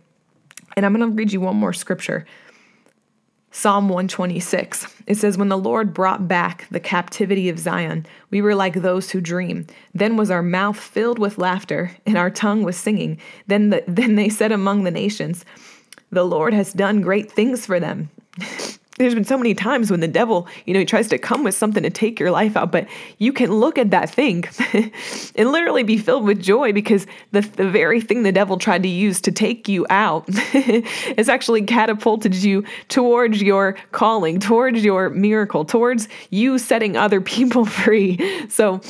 And 0.76 0.84
i'm 0.84 0.94
going 0.94 1.08
to 1.08 1.14
read 1.14 1.32
you 1.32 1.40
one 1.40 1.56
more 1.56 1.72
scripture 1.72 2.26
Psalm 3.56 3.88
126. 3.88 4.88
It 5.06 5.14
says, 5.14 5.38
When 5.38 5.48
the 5.48 5.56
Lord 5.56 5.94
brought 5.94 6.26
back 6.26 6.66
the 6.72 6.80
captivity 6.80 7.48
of 7.48 7.60
Zion, 7.60 8.04
we 8.28 8.42
were 8.42 8.56
like 8.56 8.74
those 8.74 9.12
who 9.12 9.20
dream. 9.20 9.68
Then 9.94 10.16
was 10.16 10.28
our 10.28 10.42
mouth 10.42 10.76
filled 10.76 11.20
with 11.20 11.38
laughter, 11.38 11.92
and 12.04 12.18
our 12.18 12.30
tongue 12.30 12.64
was 12.64 12.76
singing. 12.76 13.16
Then, 13.46 13.70
the, 13.70 13.84
then 13.88 14.16
they 14.16 14.28
said 14.28 14.50
among 14.50 14.82
the 14.82 14.90
nations, 14.90 15.44
The 16.10 16.24
Lord 16.24 16.52
has 16.52 16.72
done 16.72 17.00
great 17.00 17.30
things 17.30 17.64
for 17.64 17.78
them. 17.78 18.10
there's 18.98 19.14
been 19.14 19.24
so 19.24 19.36
many 19.36 19.54
times 19.54 19.90
when 19.90 20.00
the 20.00 20.08
devil, 20.08 20.46
you 20.66 20.72
know, 20.72 20.78
he 20.78 20.86
tries 20.86 21.08
to 21.08 21.18
come 21.18 21.42
with 21.42 21.54
something 21.54 21.82
to 21.82 21.90
take 21.90 22.20
your 22.20 22.30
life 22.30 22.56
out, 22.56 22.70
but 22.70 22.86
you 23.18 23.32
can 23.32 23.50
look 23.50 23.76
at 23.76 23.90
that 23.90 24.08
thing 24.08 24.44
and 25.34 25.50
literally 25.50 25.82
be 25.82 25.98
filled 25.98 26.24
with 26.24 26.40
joy 26.40 26.72
because 26.72 27.06
the, 27.32 27.40
the 27.40 27.68
very 27.68 28.00
thing 28.00 28.22
the 28.22 28.32
devil 28.32 28.56
tried 28.56 28.82
to 28.84 28.88
use 28.88 29.20
to 29.22 29.32
take 29.32 29.68
you 29.68 29.84
out 29.90 30.28
has 31.16 31.28
actually 31.28 31.62
catapulted 31.62 32.34
you 32.34 32.64
towards 32.88 33.42
your 33.42 33.76
calling, 33.90 34.38
towards 34.38 34.84
your 34.84 35.10
miracle, 35.10 35.64
towards 35.64 36.08
you 36.30 36.58
setting 36.58 36.96
other 36.96 37.20
people 37.34 37.64
free. 37.64 38.48
So 38.48 38.80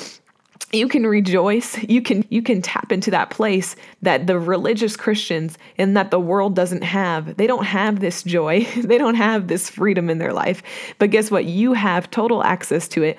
you 0.75 0.89
can 0.89 1.07
rejoice. 1.07 1.83
You 1.85 2.03
can 2.03 2.25
you 2.29 2.43
can 2.43 2.63
tap 2.63 2.93
into 2.93 3.11
that 3.11 3.31
place 3.31 3.77
that 4.03 4.27
the 4.27 4.39
religious 4.39 4.97
christians 4.97 5.59
and 5.79 5.97
that 5.97 6.11
the 6.11 6.21
world 6.21 6.55
doesn't 6.55 6.83
have. 6.83 7.37
They 7.37 7.47
don't 7.47 7.65
have 7.65 8.01
this 8.01 8.23
joy. 8.23 8.67
They 8.85 8.99
don't 8.99 9.15
have 9.15 9.49
this 9.49 9.71
freedom 9.71 10.11
in 10.11 10.19
their 10.19 10.33
life. 10.33 10.63
But 10.99 11.11
guess 11.11 11.31
what? 11.31 11.47
You 11.47 11.73
have 11.73 12.11
total 12.11 12.45
access 12.45 12.87
to 12.89 13.03
it. 13.03 13.19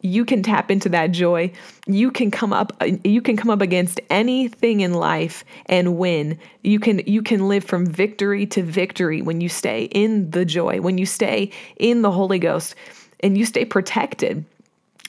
You 0.00 0.24
can 0.24 0.42
tap 0.42 0.70
into 0.70 0.88
that 0.90 1.12
joy. 1.12 1.52
You 1.86 2.10
can 2.10 2.30
come 2.30 2.52
up 2.52 2.72
you 3.04 3.22
can 3.22 3.36
come 3.36 3.50
up 3.50 3.60
against 3.60 4.00
anything 4.10 4.80
in 4.80 4.94
life 4.94 5.44
and 5.66 5.96
win. 5.96 6.38
You 6.62 6.80
can 6.80 7.00
you 7.06 7.22
can 7.22 7.48
live 7.48 7.64
from 7.64 7.86
victory 7.86 8.46
to 8.46 8.62
victory 8.62 9.22
when 9.22 9.40
you 9.40 9.48
stay 9.48 9.84
in 9.84 10.30
the 10.30 10.44
joy 10.44 10.80
when 10.80 10.98
you 10.98 11.06
stay 11.06 11.50
in 11.76 12.02
the 12.02 12.10
holy 12.10 12.38
ghost 12.38 12.74
and 13.20 13.38
you 13.38 13.46
stay 13.46 13.64
protected 13.64 14.44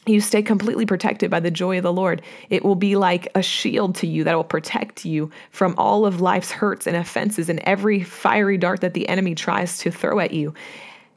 you 0.08 0.22
stay 0.22 0.42
completely 0.42 0.86
protected 0.86 1.32
by 1.32 1.40
the 1.40 1.52
joy 1.52 1.78
of 1.78 1.84
the 1.84 1.94
Lord. 1.94 2.22
It 2.50 2.64
will 2.64 2.76
be 2.76 2.96
like 2.96 3.28
a 3.34 3.42
shield 3.42 3.96
to 3.96 4.08
you 4.08 4.24
that 4.24 4.36
will 4.36 4.44
protect 4.44 5.04
you 5.06 5.32
from 5.52 5.74
all 5.78 6.06
of 6.06 6.22
life's 6.22 6.52
hurts 6.52 6.86
and 6.86 6.96
offenses 6.96 7.50
and 7.50 7.60
every 7.62 8.04
fiery 8.04 8.58
dart 8.58 8.82
that 8.82 8.94
the 8.94 9.10
enemy 9.10 9.34
tries 9.34 9.80
to 9.80 9.92
throw 9.92 10.20
at 10.20 10.32
you. 10.32 10.54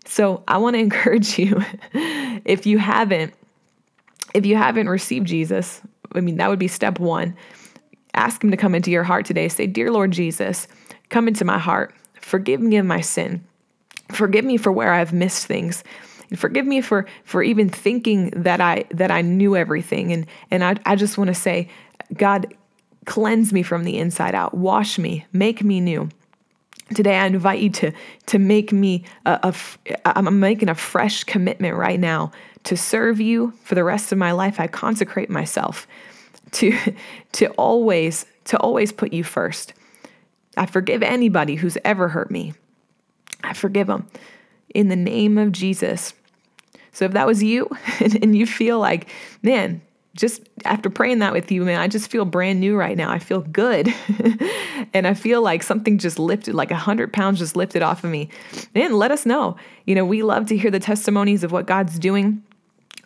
So, 0.06 0.42
I 0.48 0.56
want 0.56 0.74
to 0.74 0.80
encourage 0.80 1.38
you 1.38 1.62
if 2.44 2.66
you 2.66 2.78
haven't 2.78 3.34
if 4.34 4.44
you 4.44 4.56
haven't 4.56 4.90
received 4.90 5.26
Jesus, 5.26 5.80
I 6.12 6.20
mean 6.20 6.36
that 6.36 6.50
would 6.50 6.58
be 6.58 6.68
step 6.68 6.98
1. 6.98 7.34
Ask 8.14 8.44
him 8.44 8.50
to 8.50 8.56
come 8.56 8.74
into 8.74 8.90
your 8.90 9.04
heart 9.04 9.26
today. 9.26 9.48
Say, 9.48 9.66
"Dear 9.66 9.90
Lord 9.90 10.10
Jesus, 10.10 10.66
come 11.08 11.28
into 11.28 11.44
my 11.44 11.58
heart. 11.58 11.94
Forgive 12.20 12.60
me 12.60 12.76
of 12.76 12.86
my 12.86 13.00
sin. 13.00 13.44
Forgive 14.10 14.44
me 14.44 14.56
for 14.56 14.72
where 14.72 14.92
I've 14.92 15.12
missed 15.12 15.46
things." 15.46 15.84
And 16.30 16.38
forgive 16.38 16.66
me 16.66 16.80
for 16.80 17.06
for 17.24 17.42
even 17.42 17.68
thinking 17.68 18.30
that 18.30 18.60
I 18.60 18.84
that 18.90 19.10
I 19.10 19.22
knew 19.22 19.56
everything. 19.56 20.12
And 20.12 20.26
and 20.50 20.64
I, 20.64 20.76
I 20.84 20.96
just 20.96 21.18
want 21.18 21.28
to 21.28 21.34
say, 21.34 21.68
God, 22.14 22.54
cleanse 23.06 23.52
me 23.52 23.62
from 23.62 23.84
the 23.84 23.98
inside 23.98 24.34
out. 24.34 24.54
Wash 24.54 24.98
me, 24.98 25.26
make 25.32 25.64
me 25.64 25.80
new. 25.80 26.10
Today, 26.94 27.16
I 27.16 27.26
invite 27.26 27.60
you 27.60 27.70
to, 27.70 27.92
to 28.26 28.38
make 28.38 28.72
me, 28.72 29.04
a, 29.26 29.38
a, 29.42 30.18
I'm 30.18 30.40
making 30.40 30.70
a 30.70 30.74
fresh 30.74 31.22
commitment 31.24 31.76
right 31.76 32.00
now 32.00 32.32
to 32.64 32.78
serve 32.78 33.20
you 33.20 33.52
for 33.62 33.74
the 33.74 33.84
rest 33.84 34.10
of 34.10 34.16
my 34.16 34.32
life. 34.32 34.58
I 34.58 34.68
consecrate 34.68 35.28
myself 35.28 35.86
to, 36.52 36.74
to 37.32 37.48
always, 37.52 38.24
to 38.44 38.58
always 38.58 38.90
put 38.90 39.12
you 39.12 39.22
first. 39.22 39.74
I 40.56 40.64
forgive 40.66 41.02
anybody 41.02 41.56
who's 41.56 41.76
ever 41.84 42.08
hurt 42.08 42.30
me. 42.30 42.54
I 43.44 43.52
forgive 43.52 43.86
them 43.86 44.08
in 44.74 44.88
the 44.88 44.96
name 44.96 45.38
of 45.38 45.52
Jesus. 45.52 46.14
So 46.98 47.04
if 47.04 47.12
that 47.12 47.28
was 47.28 47.44
you 47.44 47.70
and, 48.00 48.22
and 48.24 48.36
you 48.36 48.44
feel 48.44 48.80
like, 48.80 49.08
man, 49.44 49.80
just 50.16 50.42
after 50.64 50.90
praying 50.90 51.20
that 51.20 51.32
with 51.32 51.52
you, 51.52 51.64
man, 51.64 51.78
I 51.78 51.86
just 51.86 52.10
feel 52.10 52.24
brand 52.24 52.58
new 52.58 52.74
right 52.74 52.96
now. 52.96 53.08
I 53.08 53.20
feel 53.20 53.42
good. 53.42 53.94
and 54.92 55.06
I 55.06 55.14
feel 55.14 55.40
like 55.40 55.62
something 55.62 55.98
just 55.98 56.18
lifted, 56.18 56.56
like 56.56 56.72
a 56.72 56.76
hundred 56.76 57.12
pounds 57.12 57.38
just 57.38 57.54
lifted 57.54 57.82
off 57.82 58.02
of 58.02 58.10
me. 58.10 58.30
Man, 58.74 58.94
let 58.94 59.12
us 59.12 59.24
know. 59.24 59.56
You 59.86 59.94
know, 59.94 60.04
we 60.04 60.24
love 60.24 60.46
to 60.46 60.56
hear 60.56 60.72
the 60.72 60.80
testimonies 60.80 61.44
of 61.44 61.52
what 61.52 61.66
God's 61.66 62.00
doing. 62.00 62.42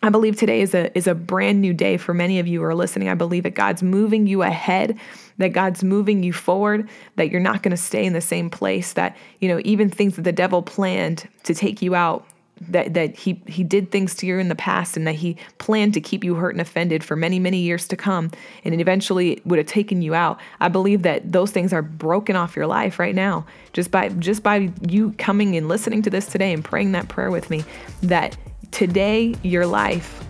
I 0.01 0.09
believe 0.09 0.37
today 0.37 0.61
is 0.61 0.73
a 0.73 0.95
is 0.97 1.05
a 1.05 1.13
brand 1.13 1.61
new 1.61 1.73
day 1.73 1.97
for 1.97 2.15
many 2.15 2.39
of 2.39 2.47
you 2.47 2.59
who 2.59 2.65
are 2.65 2.75
listening. 2.75 3.09
I 3.09 3.13
believe 3.13 3.43
that 3.43 3.53
God's 3.53 3.83
moving 3.83 4.25
you 4.25 4.41
ahead, 4.41 4.97
that 5.37 5.49
God's 5.49 5.83
moving 5.83 6.23
you 6.23 6.33
forward, 6.33 6.89
that 7.15 7.29
you're 7.29 7.39
not 7.39 7.61
going 7.61 7.71
to 7.71 7.77
stay 7.77 8.03
in 8.03 8.13
the 8.13 8.21
same 8.21 8.49
place, 8.49 8.93
that 8.93 9.15
you 9.39 9.47
know, 9.47 9.61
even 9.63 9.87
things 9.87 10.15
that 10.15 10.23
the 10.23 10.31
devil 10.31 10.63
planned 10.63 11.29
to 11.43 11.53
take 11.53 11.83
you 11.83 11.93
out, 11.93 12.25
that 12.69 12.93
that 12.93 13.15
he 13.15 13.41
he 13.47 13.63
did 13.63 13.91
things 13.91 14.15
to 14.15 14.25
you 14.25 14.37
in 14.39 14.49
the 14.49 14.55
past 14.55 14.97
and 14.97 15.05
that 15.07 15.15
he 15.15 15.37
planned 15.57 15.93
to 15.93 16.01
keep 16.01 16.23
you 16.23 16.35
hurt 16.35 16.51
and 16.51 16.61
offended 16.61 17.03
for 17.03 17.15
many 17.15 17.39
many 17.39 17.59
years 17.59 17.87
to 17.87 17.95
come 17.95 18.31
and 18.63 18.79
eventually 18.79 19.41
would 19.45 19.57
have 19.57 19.67
taken 19.67 20.01
you 20.01 20.13
out. 20.13 20.39
I 20.59 20.67
believe 20.67 21.03
that 21.03 21.31
those 21.31 21.51
things 21.51 21.73
are 21.73 21.81
broken 21.81 22.35
off 22.35 22.55
your 22.55 22.67
life 22.67 22.99
right 22.99 23.15
now. 23.15 23.45
Just 23.73 23.91
by 23.91 24.09
just 24.09 24.43
by 24.43 24.71
you 24.87 25.11
coming 25.17 25.55
and 25.55 25.67
listening 25.67 26.01
to 26.03 26.09
this 26.09 26.25
today 26.25 26.53
and 26.53 26.63
praying 26.63 26.91
that 26.93 27.07
prayer 27.09 27.31
with 27.31 27.49
me 27.49 27.63
that 28.01 28.37
today 28.71 29.35
your 29.43 29.65
life 29.65 30.23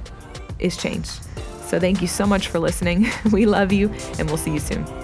is 0.59 0.77
changed. 0.77 1.23
So 1.67 1.79
thank 1.79 2.01
you 2.01 2.07
so 2.07 2.25
much 2.25 2.47
for 2.47 2.59
listening. 2.59 3.07
We 3.31 3.45
love 3.45 3.71
you 3.71 3.89
and 4.19 4.27
we'll 4.27 4.37
see 4.37 4.51
you 4.51 4.59
soon 4.59 5.02